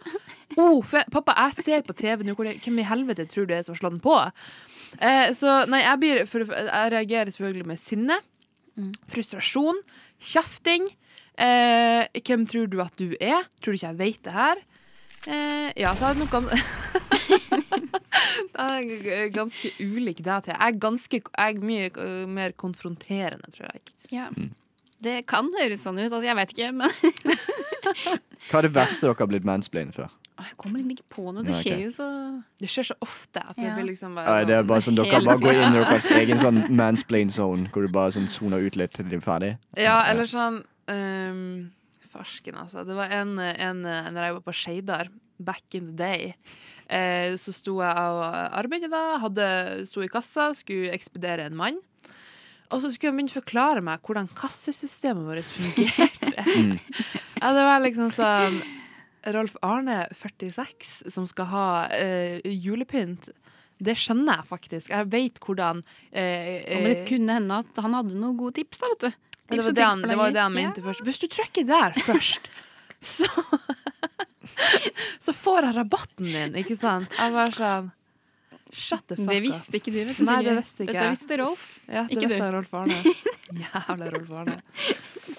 [0.55, 2.37] Oh, for jeg, pappa, jeg ser på TV nå.
[2.39, 4.13] Hvem i helvete tror du er som har slått den på?
[5.03, 8.21] Eh, så nei, jeg, blir, for, jeg reagerer selvfølgelig med sinne,
[9.11, 9.81] frustrasjon,
[10.23, 10.87] kjefting.
[11.35, 13.49] Eh, hvem tror du at du er?
[13.59, 14.63] Tror du ikke jeg vet det her?
[15.27, 16.59] Eh, ja, så er det noe
[18.55, 20.55] Jeg er ganske ulik deg til.
[20.55, 23.83] Jeg er, ganske, jeg er mye eh, mer konfronterende, tror jeg.
[24.13, 24.29] Ja.
[25.05, 26.07] Det kan høres sånn ut.
[26.11, 26.91] Altså, jeg vet ikke, men
[28.51, 30.13] Hva er det verste dere har blitt mansplained før?
[30.35, 31.45] Jeg kommer liksom ikke på noe.
[31.47, 32.07] Det skjer jo så
[32.59, 33.75] Det skjer så ofte at det Ja.
[33.77, 36.09] blir liksom bare Nei, det er sånn- bare sånn Dere bare går inn i deres
[36.19, 39.53] egen sånn mansplain zone, hvor du bare sånn soner ut litt til de er ferdig.
[39.79, 41.71] Ja, eller sånn um,
[42.15, 42.85] Farsken, altså.
[42.87, 46.35] Det var en, en Når jeg var på Skeidar, back in the day,
[46.89, 48.23] eh, så sto jeg og
[48.55, 49.47] arbeidet da, hadde,
[49.89, 51.81] sto i kassa, skulle ekspedere en mann.
[52.73, 56.47] Og så skulle han begynne å forklare meg hvordan kassesystemet vårt fungerte.
[57.43, 58.59] ja, det var liksom sånn
[59.35, 63.31] Rolf Arne, 46, som skal ha eh, julepynt.
[63.85, 64.91] Det skjønner jeg faktisk.
[64.93, 68.81] Jeg vet hvordan eh, Ja, Men det kunne hende at han hadde noen gode tips,
[68.83, 69.23] da, vet du.
[69.49, 71.05] men det var det, han, det var det han mente mente først.
[71.09, 72.51] Hvis du trykker der først,
[73.01, 73.29] så
[75.25, 77.13] Så får jeg rabatten din, ikke sant?
[77.19, 77.93] Jeg var sånn
[78.75, 80.25] Shut the fuck Det visste ikke du, vet du.
[80.27, 81.15] Nei, det visste ikke Dette jeg.
[81.17, 81.65] visste Rolf.
[81.87, 82.57] Ja, det ikke visste du.
[82.57, 83.15] Rolf Arne.
[83.63, 84.57] Jævla Rolf Arne.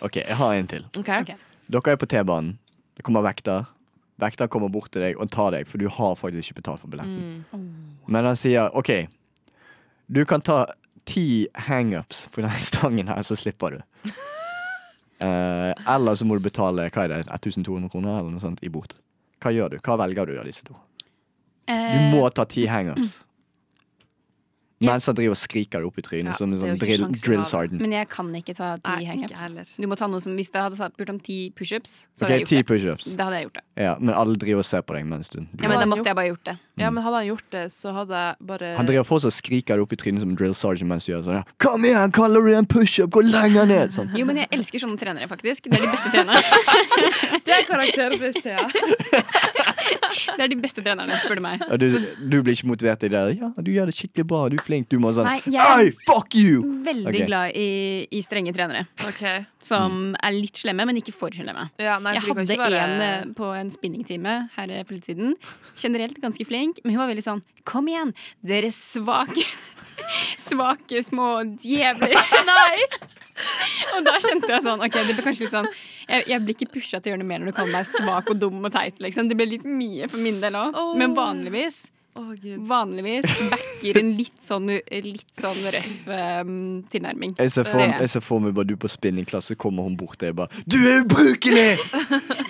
[0.08, 0.86] OK, jeg har en til.
[1.02, 1.10] OK.
[1.22, 1.34] Ok.
[1.76, 2.54] Dere er på T-banen.
[2.96, 3.66] Det kommer vekter.
[4.24, 6.88] Vekter kommer bort til deg og tar deg, for du har faktisk ikke betalt for
[6.94, 7.44] billetten.
[7.52, 7.66] Mm.
[8.08, 8.94] Men han sier OK,
[10.08, 10.62] du kan ta
[11.06, 14.10] ti hangups på denne stangen her, så slipper du.
[15.16, 18.70] Eh, eller så må du betale hva er det, 1200 kroner eller noe sånt i
[18.70, 18.98] bot.
[19.40, 19.78] Hva gjør du?
[19.80, 20.76] Hva velger du av disse to?
[21.66, 23.22] Du Eh, må ta ti hangups.
[24.84, 27.46] Mens han driver og skriker det opp i trynet Ja, som en sånn drill, drill
[27.48, 27.80] sergeant.
[27.80, 29.76] Men jeg kan ikke ta ti hangups.
[29.80, 32.60] Du må ta noe som Hvis jeg hadde spurt om ti pushups, så okay, hadde
[32.60, 33.16] jeg gjort det.
[33.16, 33.66] Da hadde jeg gjort det.
[33.86, 36.12] Ja, men alle driver og ser på deg mens du, du Ja, men da måtte
[36.12, 36.58] jeg bare gjort det.
[36.78, 39.78] Ja, men hadde han gjort det, så hadde jeg bare Han driver fortsatt og skriker
[39.80, 41.44] det opp i trynet som en drill sergeant mens du gjør sånn.
[41.64, 43.10] Kom igjen, calorie and pushup?
[43.16, 43.94] Gå lenger ned!
[43.96, 44.12] Sånn.
[44.18, 45.70] Jo, men jeg elsker sånne trenere, faktisk.
[45.72, 46.44] Det er de beste trenerne.
[47.46, 48.66] Det er karakterpris, Thea.
[50.36, 51.62] Det er de beste trenerne, spør du meg.
[51.80, 51.86] Du,
[52.32, 53.22] du blir ikke motivert i det?
[53.40, 54.88] Ja, du gjør det skikkelig bra, du er flink.
[54.92, 56.64] Du må sånn Nei, jeg- Oi, fuck you!
[56.86, 57.28] Veldig okay.
[57.30, 57.70] glad i,
[58.12, 58.86] i strenge trenere.
[59.08, 59.46] Okay.
[59.64, 61.70] Som er litt slemme, men ikke for slemme.
[61.82, 65.36] Ja, nei, Jeg hadde være- en eh, på en spinningtime her for litt siden.
[65.78, 68.14] Generelt ganske flink, men hun var veldig sånn Kom igjen,
[68.46, 69.46] dere svake
[70.38, 72.16] Svake små djevler.
[72.52, 72.86] Nei!
[73.96, 76.72] Og da kjente jeg sånn Ok, det ble kanskje litt sånn Jeg, jeg blir ikke
[76.78, 79.02] pusha til å gjøre noe mer når du kaller meg svak og dum og teit.
[79.02, 79.28] Liksom.
[79.32, 80.78] Det ble litt mye for min del òg.
[80.78, 80.94] Oh.
[81.00, 81.88] Men vanligvis
[82.20, 82.60] oh, Gud.
[82.70, 84.70] Vanligvis backer en litt sånn,
[85.08, 86.56] litt sånn røff um,
[86.92, 87.36] tilnærming.
[87.42, 90.20] Jeg ser, for, Det jeg ser for meg bare du på spinningklasse, kommer hun bort
[90.20, 91.72] til deg og bare Du er ubrukelig!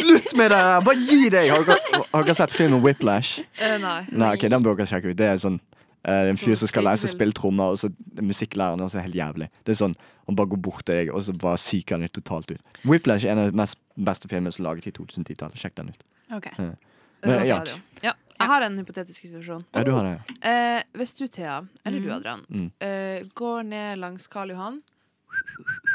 [0.00, 0.60] Slutt med det!
[0.86, 1.50] Bare gi deg!
[1.52, 3.40] Har dere, har dere sett filmen Whiplash?
[3.60, 3.98] Uh, nei.
[4.12, 5.18] Nei, ok, den bør dere sjekke ut.
[5.18, 5.60] Det er sånn
[6.08, 8.94] Uh, en fyr som skal lære seg å spille trommer, og så er musikklæreren hans
[8.96, 9.48] er helt jævlig.
[9.66, 9.96] Det er sånn,
[10.28, 12.62] Han bare går bort til deg, og så bare psyker han deg totalt ut.
[12.86, 15.58] Whiplash er en av de mest beste filmene som er laget i 2010-tallet.
[15.58, 16.04] Sjekk den ut.
[16.38, 16.46] Ok.
[16.60, 17.58] Men, ja.
[18.06, 19.66] Ja, jeg har en hypotetisk situasjon.
[19.74, 20.38] ja, du har det, ja.
[20.52, 22.70] Eh, hvis du, Thea, eller du, Adrian, Mm.
[22.80, 24.80] eh, går ned langs Karl Johan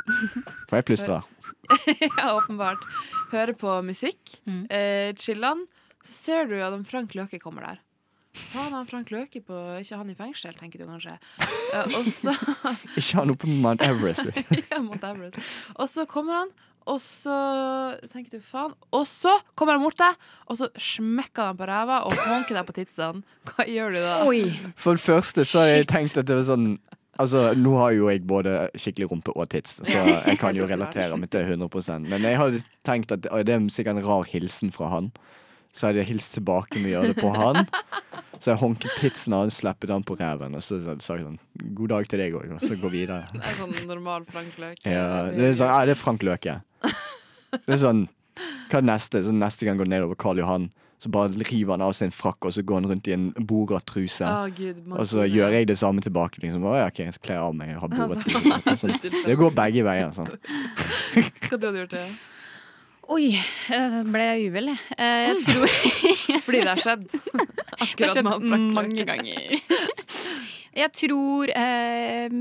[0.70, 1.22] Får jeg plystre?
[2.20, 2.84] Ja, åpenbart.
[3.32, 4.66] Hører på musikk, Mm.
[4.70, 5.64] eh, chiller'n,
[6.04, 7.80] så ser du at Frank Løke kommer der.
[8.34, 11.16] Faen, han Frank Løke på ikke han i fengsel, tenker du kanskje.
[11.39, 12.34] Eh, og så
[12.99, 14.32] Ikke han oppe på Mount Everest.
[14.72, 15.38] Ja, Mount Everest.
[15.78, 16.51] Og så kommer han,
[16.89, 17.36] og så
[18.12, 18.74] tenker du faen.
[18.91, 20.18] Og så kommer han mot deg,
[20.49, 23.22] og så smekker han på ræva og honker deg på titsene.
[23.54, 24.18] Hva gjør du da?
[24.28, 24.41] Oi!
[24.76, 26.74] For det første så har jeg tenkt at det var sånn
[27.22, 29.99] Altså, nå har jo jeg både skikkelig rumpe og tits, så
[30.30, 33.99] jeg kan jo relatere meg til 100 Men jeg hadde tenkt at det er sikkert
[33.99, 35.11] en rar hilsen fra han.
[35.74, 37.66] Så hadde jeg hilst tilbake med å gjøre det på han.
[38.38, 41.39] Så jeg honket titsen hans, slappet han på ræven, og så sa jeg sånn
[41.78, 43.24] God dag til deg òg, og så gå videre.
[43.32, 44.84] Det er sånn normal Frank Løke.
[44.84, 46.59] Ja, det er sånn, ja, det er Frank Løke.
[47.53, 47.99] Det er sånn
[48.72, 49.20] Hva er neste?
[49.22, 50.64] Så neste gang går han nedover Karl Johan,
[51.04, 53.26] så bare river han av seg en frakk, og så går han rundt i en
[53.36, 54.24] Borat-truse.
[54.24, 56.39] Oh, Og så gjør jeg det samme tilbake.
[56.43, 56.64] Liksom.
[56.64, 58.78] Å, ja, ok, jeg kler av meg, og har Borat-truse.
[58.86, 58.95] Sånn.
[59.28, 60.14] Det går begge veier.
[60.16, 60.32] Sånn.
[61.49, 62.06] Hva du gjort det?
[63.12, 64.80] Oi, jeg ble uvel, jeg.
[64.95, 67.01] Eh, Jeg tror Fordi det har skjedd.
[67.12, 68.30] Det har Akkurat skjedd
[68.80, 69.58] mange ganger.
[70.74, 72.38] Jeg tror eh,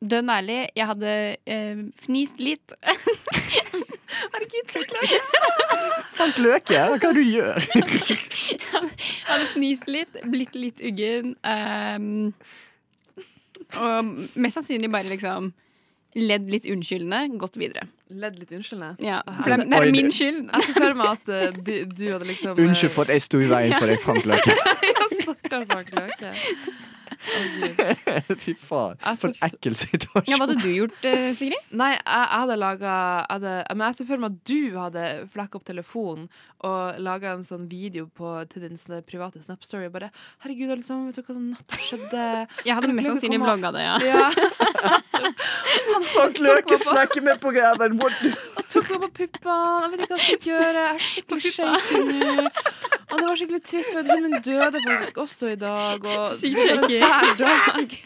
[0.00, 1.10] Dønn ærlig, jeg hadde
[1.44, 2.72] eh, fnist litt.
[6.16, 6.86] Frank Løke, hva ja.
[6.96, 7.60] Hva du gjør?
[8.50, 11.36] Jeg hadde fnist litt, blitt litt uggen.
[11.46, 12.32] ehm,
[13.78, 15.52] og mest sannsynlig bare liksom
[16.18, 17.84] ledd litt unnskyldende, gått videre.
[18.10, 18.96] Ledd litt unnskyldende.
[19.06, 20.40] Ja, for det, det Oi, er min skyld.
[20.50, 23.26] Jeg ser høre meg at eh, du, du hadde liksom eh, Unnskyld for at jeg
[23.28, 24.56] sto i veien for deg, Frank Løke.
[25.20, 26.32] Stakkars Frank Løke.
[28.44, 30.36] Fy faen, Altså, for en ekkel Ja, situasjon.
[30.36, 30.96] hva hadde du gjort,
[31.38, 31.66] Sigrid?
[31.76, 32.94] Nei, jeg, jeg hadde laga
[33.74, 35.04] Men jeg ser for meg at du hadde
[35.34, 36.28] flekka opp telefonen
[36.60, 39.88] og laga en sånn video på, til din sånne private Snap-story.
[39.88, 40.10] Bare
[40.42, 42.26] 'Herregud, alle sammen, vet du hva som nettopp skjedde?'
[42.68, 43.96] Jeg hadde mest sannsynlig Kom vlogga det, ja.
[44.04, 44.26] Ja.
[46.12, 47.96] Frank Løke smekker med på ræven!
[48.00, 48.12] What
[48.60, 49.56] Og tok meg på puppene.
[49.84, 50.84] Jeg vet ikke hva jeg skal gjøre.
[50.84, 52.50] Jeg er skikkelig shaky nå.
[53.10, 53.92] Og det var skikkelig trist.
[53.92, 56.04] for Hunden min døde faktisk også i dag.
[56.04, 57.98] Og Sykt det var en fæl dag.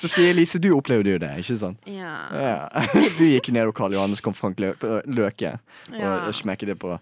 [0.00, 1.80] Sofie Elise, du opplevde jo det, ikke sant?
[1.88, 2.12] Ja.
[2.32, 2.84] Ja.
[3.18, 4.72] Du gikk ned og Karl Johannes kom Frank Lø
[5.06, 6.12] Løke og, Ja.
[6.28, 6.94] og smekket det på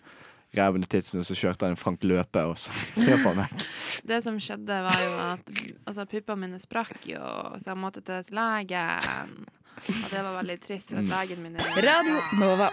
[0.57, 3.67] ræven og titsen, og så kjørte han Frank Løpe, og så løp han vekk.
[4.09, 5.53] Det som skjedde, var jo at
[5.87, 7.21] altså, puppene mine sprakk jo,
[7.61, 9.45] så jeg måtte til legen.
[9.79, 12.71] Og det var veldig trist, for at legen min er Radio Nova.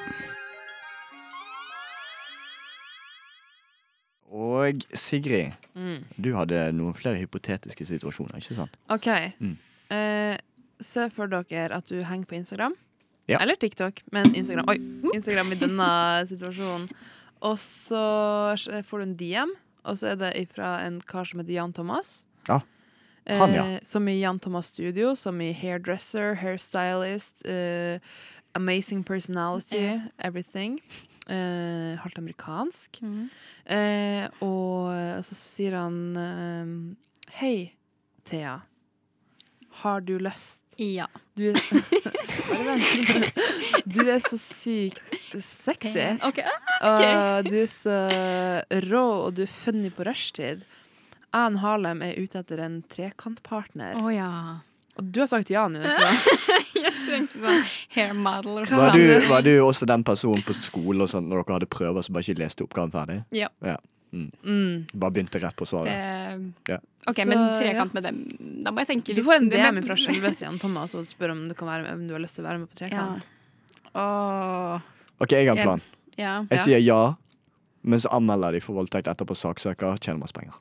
[4.32, 6.04] Og Sigrid, Mm.
[6.22, 8.78] du hadde noen flere hypotetiske situasjoner, ikke sant?
[8.90, 9.08] OK.
[9.40, 9.58] Mm.
[9.92, 10.38] Eh,
[10.82, 12.74] se for dere at du henger på Instagram.
[13.28, 13.40] Ja.
[13.42, 14.66] Eller TikTok, men Instagram.
[14.70, 14.78] Oi,
[15.14, 15.90] Instagram i denne
[16.32, 16.90] situasjonen.
[17.42, 18.56] Og så
[18.86, 19.52] får du en DM,
[19.86, 22.26] og så er det fra en kar som heter Jan Thomas.
[22.48, 22.62] Ja.
[23.28, 23.64] Han, ja.
[23.66, 28.00] Eh, som i Jan Thomas Studio, som i hairdresser, hairstylist, eh,
[28.56, 30.80] amazing personality, everything.
[31.30, 33.00] Eh, halvt amerikansk.
[33.66, 36.74] Eh, og så sier han eh,
[37.40, 37.58] Hei,
[38.30, 38.60] Thea.
[39.82, 40.62] Har du lyst?
[40.78, 41.08] Ja.
[41.36, 41.56] Du er,
[43.86, 45.02] du er så sykt
[45.42, 46.14] sexy.
[46.24, 46.40] Ok.
[46.86, 47.98] Og du er så
[48.88, 50.64] rå, og du er funny på rushtid.
[51.36, 53.98] Ann Harlem er ute etter en trekantpartner.
[54.00, 54.62] Oh, ja.
[54.98, 56.06] Og du har sagt ja nå, så
[56.86, 57.64] Jeg tenkte sånn
[57.96, 61.43] hair model or Var du, var du også den personen på skolen og sånn, når
[61.43, 63.18] dere hadde prøver, som bare ikke leste oppgaven ferdig?
[63.36, 63.50] Ja.
[64.16, 64.88] mm.
[64.93, 65.91] Bare begynte rett på svaret?
[65.91, 66.80] Det, Ja.
[67.08, 67.60] OK, Så, men ja.
[67.62, 68.22] trekant med dem
[68.66, 70.96] Da må jeg tenke Du litt får en det DM med- fra selveste Jan Thomas
[70.98, 72.80] og spør om du, kan være, om du har lyst til å være med på
[72.80, 72.88] Ja.
[72.88, 73.28] trekant.
[73.96, 74.80] Åh.
[75.22, 75.82] OK, jeg har en plan.
[76.18, 76.34] Ja.
[76.50, 76.64] Jeg Ja.
[76.64, 77.02] sier ja,
[77.84, 80.54] men så anmelder de for voldtekt etterpå saksøker, tjener masse penger.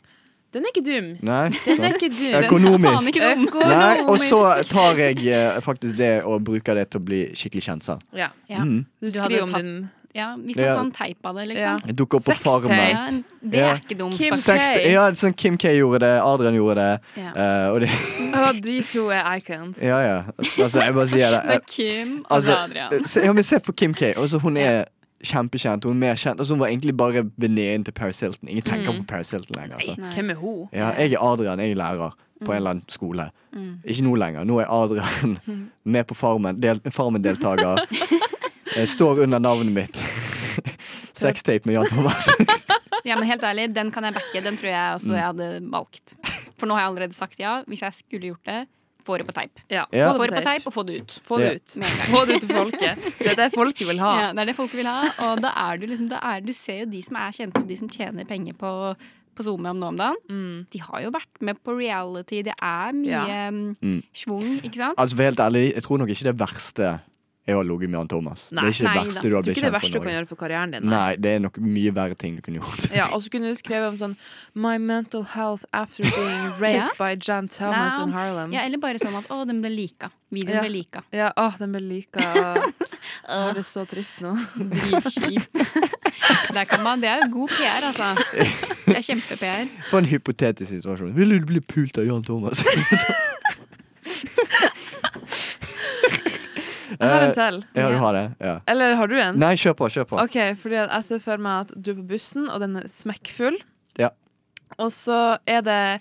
[0.54, 1.08] Den er ikke dum.
[1.26, 2.22] Nei, Den er ikke dum.
[2.30, 3.10] Faen Økonomisk.
[3.10, 3.48] ikke dum.
[3.74, 4.40] Nei, og så
[4.70, 8.06] tar jeg eh, faktisk det og bruker det til å bli skikkelig kjent selv.
[8.14, 8.30] Ja.
[8.48, 8.62] Ja.
[8.64, 8.84] Mm.
[9.02, 9.76] Du skriver om din
[10.14, 10.74] ja, hvis man Ja.
[10.78, 11.74] kan teipe av det, Ja.
[11.74, 11.88] liksom.
[11.88, 11.92] Ja.
[11.98, 12.34] dukker opp på.
[12.38, 12.70] Farmen.
[12.70, 13.10] Ja,
[13.50, 13.70] det Ja.
[13.72, 14.14] er ikke dumt.
[14.14, 14.74] Kim faktisk.
[14.84, 14.92] K.
[14.92, 17.00] ja, sånn Kim K gjorde det, Adrian gjorde det.
[17.16, 17.32] Ja.
[17.34, 17.90] eh, og det
[18.34, 19.82] oh, de to er icons.
[19.82, 20.22] Ja, ja.
[20.38, 21.42] Altså, jeg bare sier det.
[21.48, 23.04] Det er Kim og Altså, Adrian.
[23.08, 24.12] se, ja, men se på Kim K.
[24.16, 24.84] Altså, hun er
[25.24, 25.84] kjempekjent.
[25.84, 26.38] Hun er mer kjent.
[26.40, 28.48] Altså, hun var egentlig bare venninnen til Paris Hilton.
[28.48, 28.98] Ingen tenker Mm.
[29.04, 29.76] på Paris Hilton lenger.
[29.76, 29.94] Altså.
[30.14, 30.68] Hvem er hun?
[30.72, 32.10] Ja, jeg er Adrian, jeg er lærer
[32.44, 33.30] på en eller annen skole.
[33.54, 33.78] Mm.
[33.84, 34.44] Ikke nå lenger.
[34.44, 35.38] Nå er Adrian
[35.84, 36.60] med på Farmen.
[36.62, 37.78] Del, Farmen-deltaker.
[38.86, 40.00] Står under navnet mitt.
[41.14, 42.28] Sextape med Jan Thomas.
[43.04, 44.40] Ja, men helt ærlig, den kan jeg backe.
[44.44, 46.14] Den tror jeg også jeg hadde valgt.
[46.58, 47.58] For nå har jeg allerede sagt ja.
[47.68, 48.64] Hvis jeg skulle gjort det,
[49.04, 49.60] få det på teip.
[49.70, 50.12] Ja, Ja.
[50.12, 51.18] Få det på teip og få det ut.
[51.28, 51.52] Få det Ja.
[51.54, 51.70] ut.
[52.10, 53.04] Få det ut til folket.
[53.18, 54.12] Det er det folket vil ha.
[54.22, 55.10] Ja, det er det folket vil ha.
[55.30, 57.76] Og da er du liksom da er, Du ser jo de som er kjente, de
[57.76, 58.70] som tjener penger på,
[59.34, 60.16] på SoMe om nå om dagen.
[60.30, 60.66] Mm.
[60.70, 62.42] De har jo vært med på reality.
[62.42, 63.50] Det er mye Ja.
[63.50, 64.02] mm, Mm.
[64.14, 64.98] schwung, ikke sant?
[64.98, 67.00] Altså, for helt ærlig, jeg tror nok ikke det verste
[67.46, 68.46] er å ha ligget med Jan Thomas.
[68.56, 68.62] Nei.
[68.62, 70.40] det er ikke Nei det verste du har blitt kjent verste du kan gjøre for
[70.40, 70.86] karrieren din.
[70.88, 72.86] Nei, det er nok mye verre ting du kunne gjort.
[72.96, 74.14] Ja, og så kunne du skrevet om sånn
[74.56, 76.88] My mental health after being raped Ja.
[76.98, 78.54] by Jan Thomas in Harlem.
[78.56, 80.08] Ja, eller bare sånn at å, den ble lika.
[80.34, 80.62] Videoen Ja.
[80.64, 81.02] ble lika.
[81.14, 82.24] Ja, åh, den ble lika.
[82.24, 82.72] Jeg
[83.28, 84.32] er det så trist nå.
[84.56, 85.60] Dritkjipt.
[86.54, 88.08] Der kan man, det er jo god PR, altså.
[88.86, 89.68] Det er kjempe-PR.
[89.90, 91.12] For en hypotetisk situasjon.
[91.16, 92.62] Ville du bli pult av Jan Thomas?
[97.00, 97.60] Jeg har Eh, en til.
[97.74, 98.24] Ja, du har det?
[98.40, 98.56] Ja.
[98.70, 99.38] Eller har du en?
[99.40, 99.88] Nei, kjør på.
[99.90, 102.76] kjør på OK, fordi jeg ser for meg at du er på bussen, og den
[102.76, 103.58] er smekkfull.
[103.98, 104.10] Ja.
[104.78, 106.00] Og så er det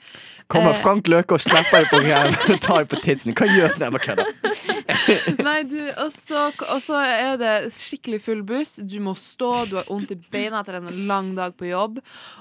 [0.49, 3.35] Kommer eh, Frank Løke og slipper deg på og tar deg på tidsen.
[3.37, 3.83] Hva gjør du?
[3.83, 5.43] Jeg bare kødder.
[5.47, 8.77] Nei, du, og så, og så er det skikkelig full buss.
[8.81, 11.99] Du må stå, du har vondt i beina etter en lang dag på jobb.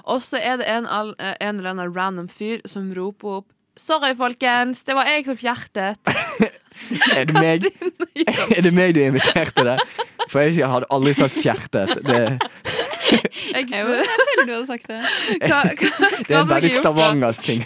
[0.09, 4.13] Og så er det en, eh, en eller annen random fyr som roper opp Sorry,
[4.15, 5.97] folkens, det var jeg som fjertet.
[7.15, 7.63] Er det meg,
[8.57, 9.81] er det meg du inviterte der?
[10.29, 11.93] For jeg hadde aldri sagt fjertet.
[12.03, 12.17] Det,
[13.53, 14.97] Jeg, Jeg føler du hadde sagt det.
[15.45, 16.71] hva, hva, det er en veldig?
[16.73, 17.61] Stavangers ting.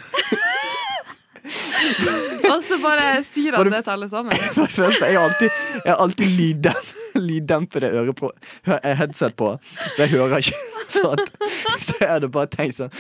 [2.51, 4.35] Og så bare sier han det- til alle sammen.
[4.53, 5.49] For det første, jeg har alltid,
[5.79, 6.81] jeg har alltid lyddem,
[7.29, 8.31] lyddempede øre på,
[8.83, 9.53] headset på,
[9.95, 10.59] så jeg hører ikke
[10.97, 11.31] sånt.
[11.79, 12.93] Så jeg hadde bare tenkt sånn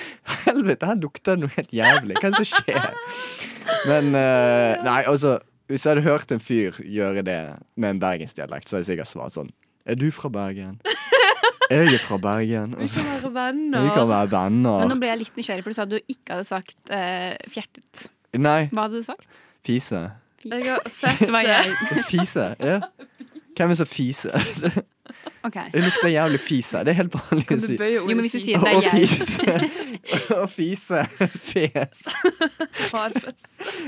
[0.45, 2.17] Helvete, her lukter det noe helt jævlig.
[2.19, 2.89] Hva er det som skjer?
[3.87, 5.37] Men uh, Nei, altså
[5.67, 7.39] Hvis jeg hadde hørt en fyr gjøre det
[7.75, 9.51] med en bergensdialekt, så hadde jeg sikkert svart sånn
[9.87, 10.77] Er du fra Bergen?
[11.67, 12.75] Jeg er fra Bergen.
[12.79, 13.89] Vi kan være vi venner.
[13.91, 14.29] kan være
[14.85, 17.35] Men nå ble jeg litt nysgjerrig, for du sa at du ikke hadde sagt eh,
[17.51, 18.05] fjertet.
[18.39, 19.41] Nei, Hva hadde du sagt?
[19.67, 19.99] fise.
[20.47, 21.73] Jeg.
[22.07, 22.45] Fise?
[22.63, 22.77] Ja.
[23.57, 24.31] Hvem er så fise?
[25.47, 25.69] Okay.
[25.71, 26.79] Det lukter jævlig fise.
[26.83, 27.75] Det er helt vanlig å si.
[27.93, 29.07] Jo, men hvis du sier det er jeg.
[29.07, 30.33] fise.
[30.35, 31.03] Å fise.
[31.47, 32.01] Fes.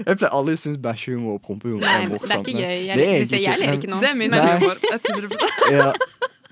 [0.05, 2.29] Jeg pleier aldri å synes bæsjehumor og prompehumor Nei, morsomt.
[2.29, 2.77] det er ikke gøy.
[2.87, 3.99] Jeg, det er det, jeg ler ikke nå.
[4.03, 4.79] Det er min humor.
[4.93, 5.89] 100 Ja.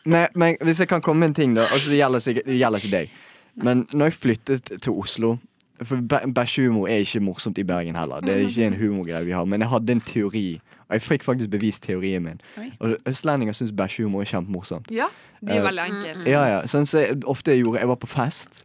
[0.07, 1.69] Men, men hvis jeg kan komme med en ting, da.
[1.71, 3.15] Altså, det, gjelder, det gjelder ikke deg.
[3.63, 5.37] Men når jeg flyttet til Oslo
[5.85, 6.01] For
[6.35, 8.21] bæsjehumor er ikke morsomt i Bergen heller.
[8.25, 9.45] Det er ikke en humorgreie vi har.
[9.45, 10.47] Men jeg hadde en teori,
[10.89, 12.39] og jeg fikk faktisk bevist teorien min.
[12.57, 12.69] Oi.
[12.79, 14.91] Og østlendinger syns bæsjehumor er kjempemorsomt.
[14.91, 15.05] Ja,
[15.41, 16.29] de er Eh, veldig enkle.
[16.31, 16.61] Ja, ja.
[16.67, 18.63] Sånn som jeg ofte jeg gjorde Jeg var på fest,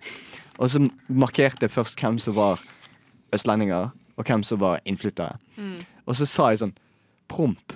[0.59, 2.63] og så markerte jeg først hvem som var
[3.35, 5.37] østlendinger, og hvem som var innflyttere.
[6.07, 6.75] Og så sa jeg sånn
[7.29, 7.73] Promp.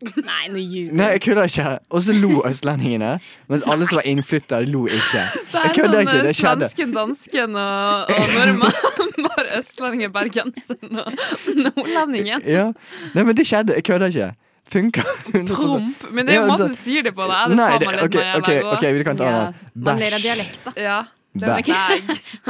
[0.00, 1.78] Nei, nå ljuger Nei, jeg kødder ikke.
[1.90, 3.12] Og så lo østlendingene,
[3.52, 5.24] mens alle som var innflyttere, lo ikke.
[5.54, 6.22] Jeg kødder ikke.
[6.26, 6.68] Det skjedde.
[6.70, 8.78] svensken, dansken og, og nordmann.
[9.26, 11.12] Bare østlendinger, bergenseren og
[11.56, 12.46] nordlendingen.
[12.48, 12.70] Ja.
[13.14, 13.76] Nei, men det skjedde.
[13.76, 14.32] Jeg kødder ikke.
[14.72, 15.02] Funka.
[15.48, 16.04] Promp.
[16.14, 17.26] Men det er jo ja, måten du sier det på.
[17.26, 17.44] Da.
[17.44, 19.64] er Det Nei, det, okay, okay, ok, ok, ok, vi kan ta en annen.
[19.74, 20.76] man ler av dialekt, da.
[20.78, 21.00] Ja.
[21.34, 21.72] Bæsj.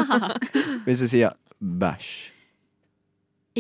[0.87, 2.13] Hvis jeg sier bæsj.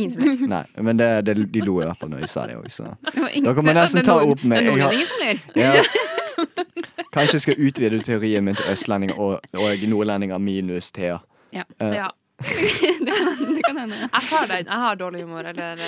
[0.00, 0.46] Ingen som ler.
[0.54, 2.88] Nei, men det, det, de lo i hvert fall når jeg sa det òg, så
[3.44, 5.44] Dere må nesten ta opp med- Det er ingen har- som ler.
[5.60, 5.84] ja.
[7.14, 11.16] Kanskje jeg skal utvide teorien min til østlendinger og, og nordlendinger minus Thea.
[11.52, 11.64] Ja.
[11.82, 12.06] Uh, Ja.
[12.40, 13.96] det, kan, det kan hende.
[13.98, 14.66] Jeg har, den.
[14.70, 15.42] Jeg har dårlig humor.
[15.50, 15.82] Eller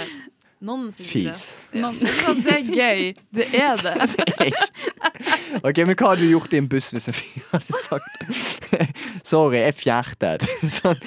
[0.62, 1.12] noen syns det.
[1.12, 1.44] Fis.
[1.74, 1.90] Ja.
[2.38, 3.02] Det er gøy.
[3.34, 4.54] Det er det.
[5.66, 8.24] Ok, men hva hadde du gjort i en buss hvis en fyr hadde sagt
[9.30, 10.44] Sorry, jeg fjertet.
[10.72, 10.98] Sånn.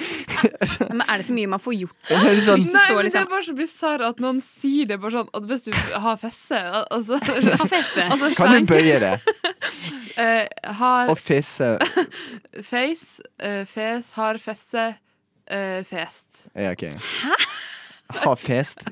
[0.92, 1.96] Men er det så mye man får gjort?
[2.08, 5.18] Det sånn Nei, men det liksom er bare så bisarr at noen sier det bare
[5.18, 5.72] sånn At hvis du
[6.06, 8.06] har fesse Altså, Ha fesse.
[8.06, 9.14] altså Kan du bøye det?
[10.20, 11.72] uh, Har Og fisse.
[12.64, 14.84] face, uh, fes, har fesse,
[15.50, 16.46] uh, fest.
[16.54, 16.86] Ja, ok.
[18.08, 18.82] Ha fest?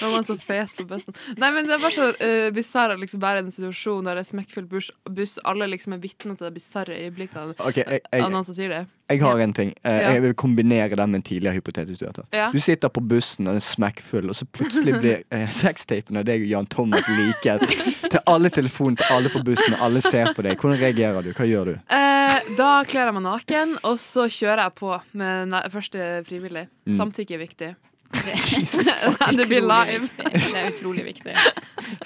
[0.00, 1.16] Når man så fes på bussen.
[1.40, 4.18] Nei, men det er bare så uh, bisarr å liksom være i en situasjon der
[4.18, 8.02] det er smekkfull buss, buss alle liksom er vitne til det bisarre øyeblikket Ok, jeg,
[8.14, 8.84] av noen som sier det.
[9.10, 9.74] jeg har en ting.
[9.82, 10.12] Uh, Ja.
[10.14, 12.28] Jeg vil kombinere den med en tidligere hypotetisk tatt.
[12.32, 12.50] Ja.
[12.52, 16.26] Du sitter på bussen, og den er smekkfull, og så plutselig blir uh, sextapen av
[16.28, 17.64] deg og Jan Thomas liket
[18.12, 20.58] til alle telefoner til alle på bussen, og alle ser på deg.
[20.60, 21.32] Hvordan reagerer du?
[21.34, 21.74] Hva gjør du?
[21.90, 26.68] Uh, da kler jeg meg naken, og så kjører jeg på med første frivillig.
[26.86, 26.96] Mm.
[27.00, 27.74] Samtykke er viktig.
[28.50, 28.88] Jesus,
[29.36, 30.08] det blir live.
[30.16, 31.36] Det er utrolig viktig.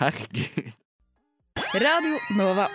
[0.01, 0.73] herregud.
[1.73, 2.69] Radio Nova.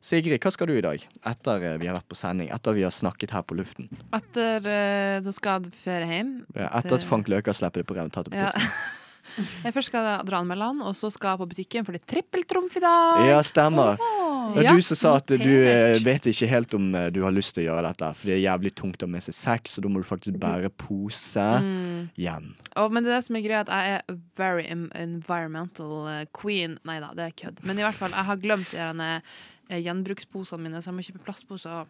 [0.00, 1.02] Sigrid, hva skal du i dag?
[1.28, 3.90] Etter eh, vi har vært på sending, etter vi har snakket her på luften.
[4.16, 6.32] Etter uh, da skal jeg ferie hjem.
[6.56, 8.50] Ja, Etter at Frank Løka slipper det på og tatt det Ja.
[9.64, 12.00] Jeg først skal jeg dra anmelde han, og så skal jeg på butikken, for det
[12.02, 13.20] er trippeltrumf i dag.
[13.28, 13.96] Ja, stemmer.
[14.00, 17.20] Det var Ja, du som sa at du eh, vet ikke helt om eh, du
[17.22, 19.36] har lyst til å gjøre dette, for det er jævlig tungt å ha med seg
[19.36, 22.08] sex, og da må du faktisk bære pose Mm.
[22.18, 22.50] hjem.
[22.78, 26.78] Oh, men det er det som er greia, at jeg er very environmental eh, queen.
[26.88, 27.62] Nei da, det er kødd.
[27.66, 31.86] Men i hvert fall, jeg har glemt de gjenbruksposene mine, så jeg må kjøpe plastposer.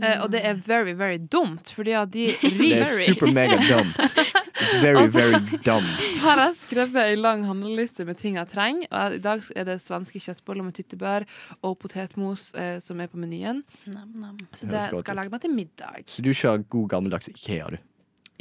[0.00, 2.28] Eh, og det er very, very dumt, fordi at de
[2.60, 3.98] Det er super mega dumt.
[4.60, 5.92] It's very, Altså- very dumt.
[6.22, 8.86] Her har jeg skrevet ei lang handleliste med ting jeg trenger.
[8.90, 11.26] Og jeg- i dag er det svenske kjøttboller med tyttebær
[11.62, 13.62] og potetmos eh, som er på menyen.
[13.86, 14.36] Nam, nam.
[14.52, 16.04] Så det skal jeg lage meg til middag.
[16.06, 17.78] Så du kjører god gammeldags Ikea, du.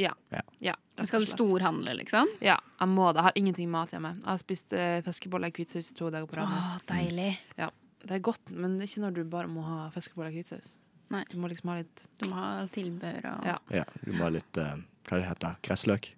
[0.02, 0.14] Ja.
[0.32, 0.42] Ja.
[0.60, 0.74] ja
[1.06, 2.30] Skal du storhandle, liksom?
[2.42, 3.22] Ja, jeg må det.
[3.22, 4.16] Jeg har ingenting mat hjemme.
[4.20, 6.52] Jeg har spist eh, fiskeboller i hvitsaus to dager på rad.
[6.52, 7.34] Å, deilig.
[8.02, 10.78] Det er godt, men ikke når du bare må ha fiskeboller i hvitsaus.
[11.30, 13.58] Du må liksom ha litt Du må ha tilbehør og Ja.
[13.82, 14.78] Ja, du må ha litt eh,
[15.08, 16.12] Hva det heter Gressløk?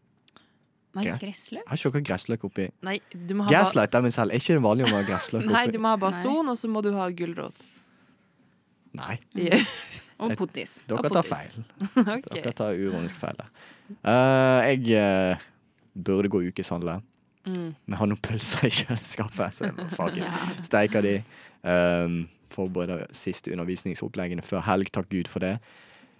[0.94, 1.22] Nei, gressløk?
[1.24, 1.64] gressløk?
[1.70, 2.66] Har ikke noe gressløk oppi?
[2.86, 4.34] Nei, du må ha Gaslight er dem selv.
[4.34, 5.54] Er ikke det vanlig å ha gressløk oppi?
[5.56, 7.66] Nei, du må ha bason, og så må du ha gulrot.
[8.94, 9.18] Nei,
[10.24, 10.78] Og pottis.
[10.88, 11.64] dere Og tar feil.
[12.18, 12.36] okay.
[12.38, 13.50] Dere tar uronisk feil der.
[13.98, 15.48] Eh, jeg uh,
[16.06, 17.00] burde gå ukeshandle.
[17.50, 17.74] Mm.
[17.74, 20.22] Vi har noen pølser i kjøleskapet, så jeg må fuck
[20.64, 21.18] steike de.
[21.66, 22.24] Um,
[22.54, 24.92] Forbereder siste undervisningsoppleggene før helg.
[24.94, 25.56] Takk Gud for det.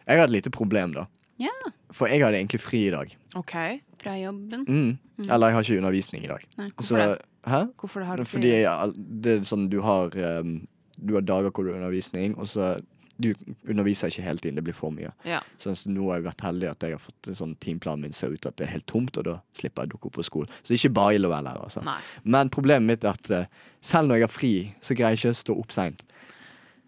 [0.08, 1.06] Jeg har et lite problem, da.
[1.42, 1.54] Ja.
[1.94, 3.12] For jeg hadde egentlig fri i dag.
[3.40, 3.56] OK.
[4.04, 4.66] Fra jobben.
[4.68, 5.28] Mm.
[5.30, 6.46] Eller jeg har ikke undervisning i dag.
[6.60, 7.22] Nei, Så, hvorfor det?
[7.54, 7.62] hæ?
[7.80, 10.56] Hvorfor det har du Fordi jeg, det er sånn du har um,
[10.98, 12.76] Du har dager hvor du har undervisning, og så
[13.22, 13.34] du
[13.70, 14.56] underviser ikke hele tiden.
[14.58, 15.12] Det blir for mye.
[15.28, 15.42] Ja.
[15.62, 18.34] Så nå har jeg vært heldig at jeg har fått en sånn timeplanen min ser
[18.34, 20.56] ut at det er helt tomt, og da slipper jeg å dukke opp på skolen.
[20.66, 21.68] Så ikke bare ille å være lærer.
[21.68, 21.84] Altså.
[22.24, 23.46] Men problemet mitt er at eh,
[23.86, 26.04] selv når jeg har fri, så greier jeg ikke å stå opp seint.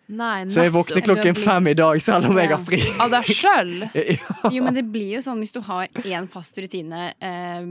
[0.08, 2.58] Nei, Så jeg våkner klokken blitt- fem i dag, selv om jeg Ja.
[2.58, 2.82] har fri.
[3.02, 4.52] Av deg sjøl?
[4.54, 7.62] Jo, men det blir jo sånn hvis du har én fast rutine eh,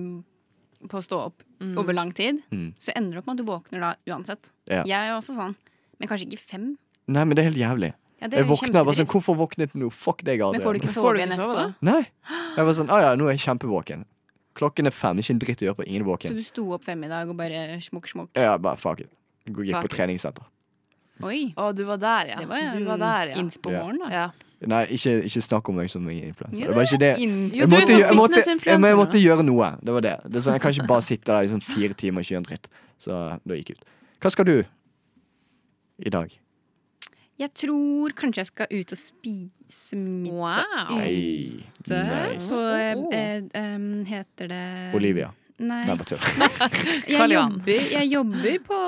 [0.88, 1.42] på å stå opp
[1.78, 2.74] over lang tid, Mm.
[2.76, 4.50] så ender det opp med at du våkner da uansett.
[4.68, 4.82] Ja.
[4.84, 5.54] Jeg er også sånn.
[6.00, 6.76] Men kanskje ikke fem.
[7.06, 7.92] Nei, men det er helt jævlig.
[8.20, 9.06] Ja, er Jeg våkner bare sånn.
[9.06, 9.92] Hvorfor våknet du nå?
[9.92, 11.54] Fuck deg, Men får du ikke sove igjen etterpå?
[11.54, 11.74] da?
[11.82, 12.06] Nei.
[12.56, 14.04] Jeg var sånn ah, ja, nå er jeg kjempevåken.
[14.54, 15.86] Klokken er fem, ikke en dritt å gjøre på.
[15.86, 18.28] Ingen er Så du sto opp fem i dag og bare smokk, smokk.
[18.36, 19.10] Ja, bare fuck it.
[19.46, 20.44] Gikk på treningssenter.
[21.22, 21.52] Oi.
[21.56, 22.40] Å, du var der, ja.
[22.42, 23.38] Det var du var der, ja.
[23.38, 23.84] innspo Ja.
[23.84, 24.10] morgen, da.
[24.10, 24.26] ja.
[24.64, 26.66] Nei, ikke, ikke snakk om meg som en influenser.
[26.70, 27.10] Det var ikke det.
[27.20, 29.74] Jeg er måtte, jeg, måtte, jeg, måtte, jeg måtte gjøre noe.
[29.84, 30.14] Det var det.
[30.24, 32.34] det er sånn, jeg kan ikke bare sitte der i sånn fire timer og ikke
[32.34, 32.70] gjøre en dritt.
[33.04, 33.84] Så da gikk jeg ut.
[34.24, 34.54] Hva skal du
[36.00, 36.32] i dag?
[37.34, 41.00] Jeg tror kanskje jeg skal ut og spise middag Wow.
[41.02, 41.98] Ute.
[42.08, 42.48] Nice.
[42.48, 42.60] På
[43.12, 44.64] eh, eh, Heter det
[44.96, 45.32] Olivia.
[45.58, 45.84] Nei.
[45.86, 45.96] Nei.
[47.14, 48.78] Jeg jobber, jeg jobber på,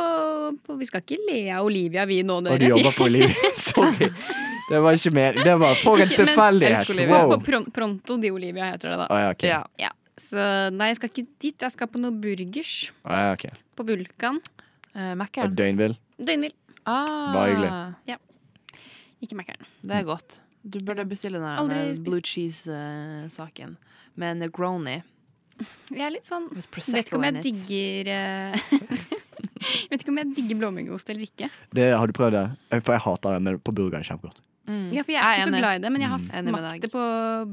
[0.66, 3.50] på Vi skal ikke le av Olivia, vi nå, Og du jobber på Olivia.
[3.68, 4.08] Sorry.
[4.66, 5.38] Det var ikke mer.
[5.46, 6.90] Det var for en tilfeldighet.
[6.90, 7.68] På Wow.
[7.70, 9.06] Pronto di Olivia heter det da.
[9.14, 9.52] Oh, ja, okay.
[9.52, 9.60] ja.
[9.78, 9.92] Ja.
[10.18, 10.42] Så
[10.74, 11.62] nei, jeg skal ikke dit.
[11.62, 12.72] Jeg skal på noe burgers
[13.04, 13.46] Oh, ja, ok.
[13.78, 14.40] på Vulkan.
[14.96, 15.54] Uh, Og Mækkern.
[15.54, 15.94] døgnvill.
[16.18, 16.54] Døgnvill.
[16.86, 18.18] Ah, Bare hyggelig.
[19.22, 19.66] Ikke Mækkern.
[19.86, 20.40] Det er godt.
[20.66, 23.76] Du burde bestille den der blue cheese-saken
[24.18, 25.02] med Negroni.
[25.90, 28.60] Jeg er litt sånn Vet ikke om jeg digger Jeg
[29.90, 31.48] Vet ikke om jeg digger blåmuggost eller ikke.
[31.74, 32.42] Det, har du prøvd det?
[32.76, 34.42] Eh, For jeg hater det, men på burger er det kjempegodt.
[34.66, 34.88] Mm.
[34.94, 36.48] Ja, for Jeg er ikke så glad i det, men jeg har Mm.
[36.50, 37.02] Smakt det på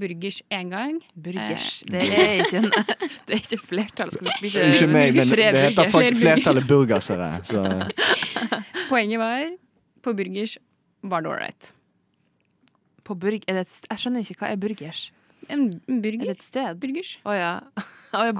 [0.01, 0.95] burgers én gang.
[1.16, 1.68] Burgers.
[1.84, 4.12] Eh, Det er ikke en Det er ikke flertall.
[4.16, 7.30] Skal du spise Unnskyld meg, men det heter faktisk flertallet burgersere.
[7.45, 7.64] Så
[8.89, 9.45] Poenget var
[10.04, 10.58] på burgers
[11.04, 11.72] var det ålreit.
[13.04, 14.39] På burg det et, st- jeg skjønner ikke.
[14.41, 15.06] Hva er burgers?
[15.50, 16.30] En Er burger.
[16.32, 16.78] et sted?
[16.80, 17.18] Burgers.
[17.26, 17.60] Å ja.
[18.14, 18.36] Oh, ja on.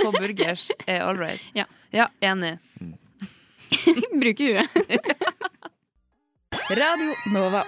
[0.00, 1.42] På burgers er all right.
[1.52, 1.66] Ja.
[1.92, 2.54] ja, enig.
[4.22, 4.70] Bruker huet.
[6.80, 7.60] Radio Nova.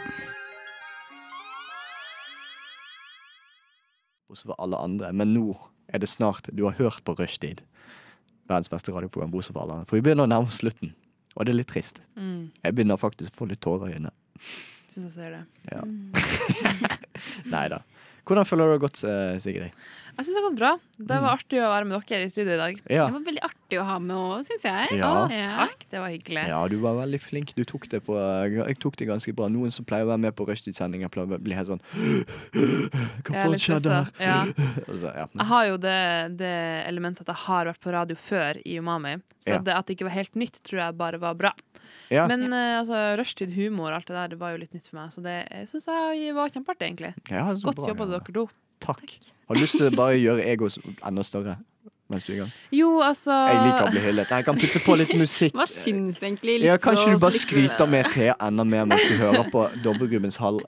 [4.28, 5.12] Bortsett for alle andre.
[5.12, 5.45] Men nå
[5.93, 7.61] er det snart Du har hørt på Rushtid.
[8.49, 9.87] Verdens beste radioprogram, bortsett fra alle andre.
[9.91, 10.95] For vi begynner å nærme oss slutten.
[11.37, 12.01] Og det er litt trist.
[12.16, 12.49] Mm.
[12.64, 14.12] Jeg begynner faktisk å få litt tårer i øynene.
[14.89, 15.45] Syns jeg ser det.
[15.72, 15.83] Ja.
[17.53, 17.78] Nei da.
[18.27, 19.70] Hvordan føler du det har gått, eh, Sigrid?
[20.12, 20.70] Jeg syns det har gått bra.
[21.08, 22.80] Det var artig å være med dere i studio i dag.
[22.92, 23.06] Ja.
[23.08, 24.98] Det var veldig artig å ha med òg, syns jeg.
[25.00, 25.12] Ja.
[25.56, 26.42] Takk, det var hyggelig.
[26.52, 27.54] ja, du var veldig flink.
[27.56, 28.18] Du tok det på
[28.68, 29.48] Jeg tok det ganske bra.
[29.50, 31.82] Noen som pleier å være med på Rushtid-sendinger, pleier å bli helt sånn
[32.52, 34.12] Hva faen litt skjedde her?
[34.20, 34.38] Ja.
[35.02, 35.26] Så, ja.
[35.32, 35.98] Jeg har jo det,
[36.40, 36.52] det
[36.86, 39.16] elementet at jeg har vært på radio før i Umami.
[39.42, 39.60] Så Ja.
[39.64, 41.52] det at det ikke var helt nytt, tror jeg bare var bra.
[42.12, 42.26] ja.
[42.30, 45.12] Men eh, altså, rushtid, humor, alt det der, det var jo litt nytt for meg.
[45.16, 45.38] Så det
[45.72, 47.14] syns jeg var kjempeartig, egentlig.
[47.32, 48.18] ja, Godt jobba, ja.
[48.20, 48.48] dere to.
[48.83, 49.18] Takk.
[49.49, 51.59] Har du lyst til å bare gjøre egoet enda større
[52.12, 52.53] mens du er i gang?
[52.76, 54.33] Jo, altså Jeg liker å bli hyllet.
[54.37, 55.57] Jeg kan putte på litt musikk.
[55.57, 56.59] Hva syns du egentlig?
[56.61, 60.37] Ja, Likte kanskje du bare skryter med Thea enda mer mens du hører på Dobbeltgubbens
[60.43, 60.61] hall.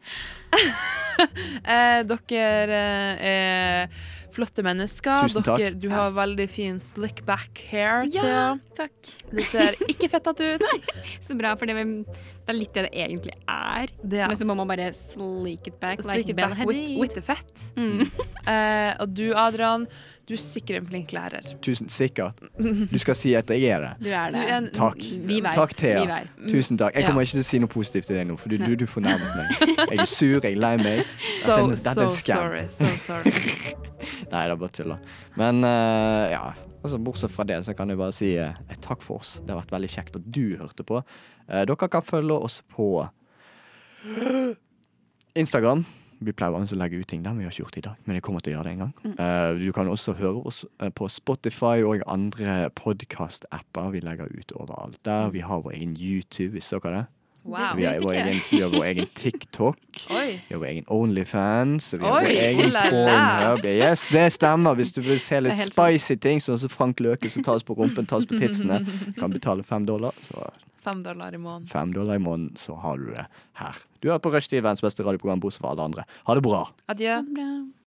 [1.75, 5.29] eh, Dere eh, er flotte mennesker.
[5.29, 5.61] Tusen takk.
[5.63, 8.05] Dere, du har veldig fin slick back hair.
[8.15, 8.95] Ja, takk.
[9.31, 10.65] Det ser ikke fettete ut.
[11.25, 13.93] Så bra, for det, det er litt det det egentlig er.
[14.03, 14.29] Det ja.
[14.31, 16.03] Men så må man bare sleek it back.
[16.05, 17.71] Like it back with, with the fett.
[17.79, 18.03] Mm.
[18.45, 19.87] uh, og du, Adrian,
[20.29, 21.47] du er sikkert en flink lærer.
[21.65, 22.41] Tusen sikkert.
[22.59, 23.93] Du skal si at jeg er det.
[24.07, 25.01] Du er Du er en Takk.
[25.01, 25.55] Vi vet.
[25.57, 26.03] Takk, Thea.
[26.03, 26.35] Vi vet.
[26.51, 26.95] Tusen takk.
[26.97, 27.09] Jeg Ja.
[27.11, 29.37] kommer ikke til å si noe positivt til deg nå, for du, du, du fornærmet
[29.39, 29.75] meg.
[29.91, 31.05] Jeg er sur, jeg er lei meg.
[31.45, 32.65] so, Dette er- dette er so sorry.
[32.69, 33.93] So sorry.
[34.33, 35.03] Nei, det er bare tuller.
[35.41, 36.45] Men uh, ja,
[36.83, 39.39] altså, bortsett fra det så kan jeg bare si uh, takk for oss.
[39.43, 41.03] Det har vært veldig kjekt at du hørte på.
[41.49, 42.89] Uh, dere kan følge oss på
[45.43, 45.85] Instagram.
[46.25, 48.05] Vi pleier å legge ut ting der, men vi har ikke gjort det i dag.
[48.07, 48.95] Men jeg kommer til å gjøre det en gang.
[49.19, 50.63] Uh, du kan også høre oss
[50.97, 53.91] på Spotify og andre podkast-apper.
[53.97, 55.35] Vi legger ut overalt der.
[55.35, 57.05] Vi har vår egen YouTube, hvis dere det.
[57.45, 57.75] Wow.
[57.77, 59.77] Vi har, vår egen, vi har vår egen TikTok.
[60.17, 60.41] Oi.
[60.49, 61.91] Vi har vår egen Onlyfans.
[61.95, 62.73] og Vi har Oi, vår egen.
[62.95, 63.65] Pornhub.
[63.69, 64.75] Yes, det stemmer.
[64.81, 68.09] Hvis du vil se litt spicy ting, sånn som Frank Løke som tas på rumpen,
[68.09, 68.81] tas på titsene,
[69.21, 70.17] kan betale fem dollar.
[70.25, 70.49] Så
[70.85, 71.69] Fem dollar i måneden.
[71.73, 73.25] fem dollar i måneden, så har du det
[73.61, 73.79] her.
[74.01, 76.05] Du har hørt på Rushtid, verdens beste radioprogram, bortsett fra alle andre.
[76.29, 76.67] Ha det bra.
[76.93, 77.23] Adjø.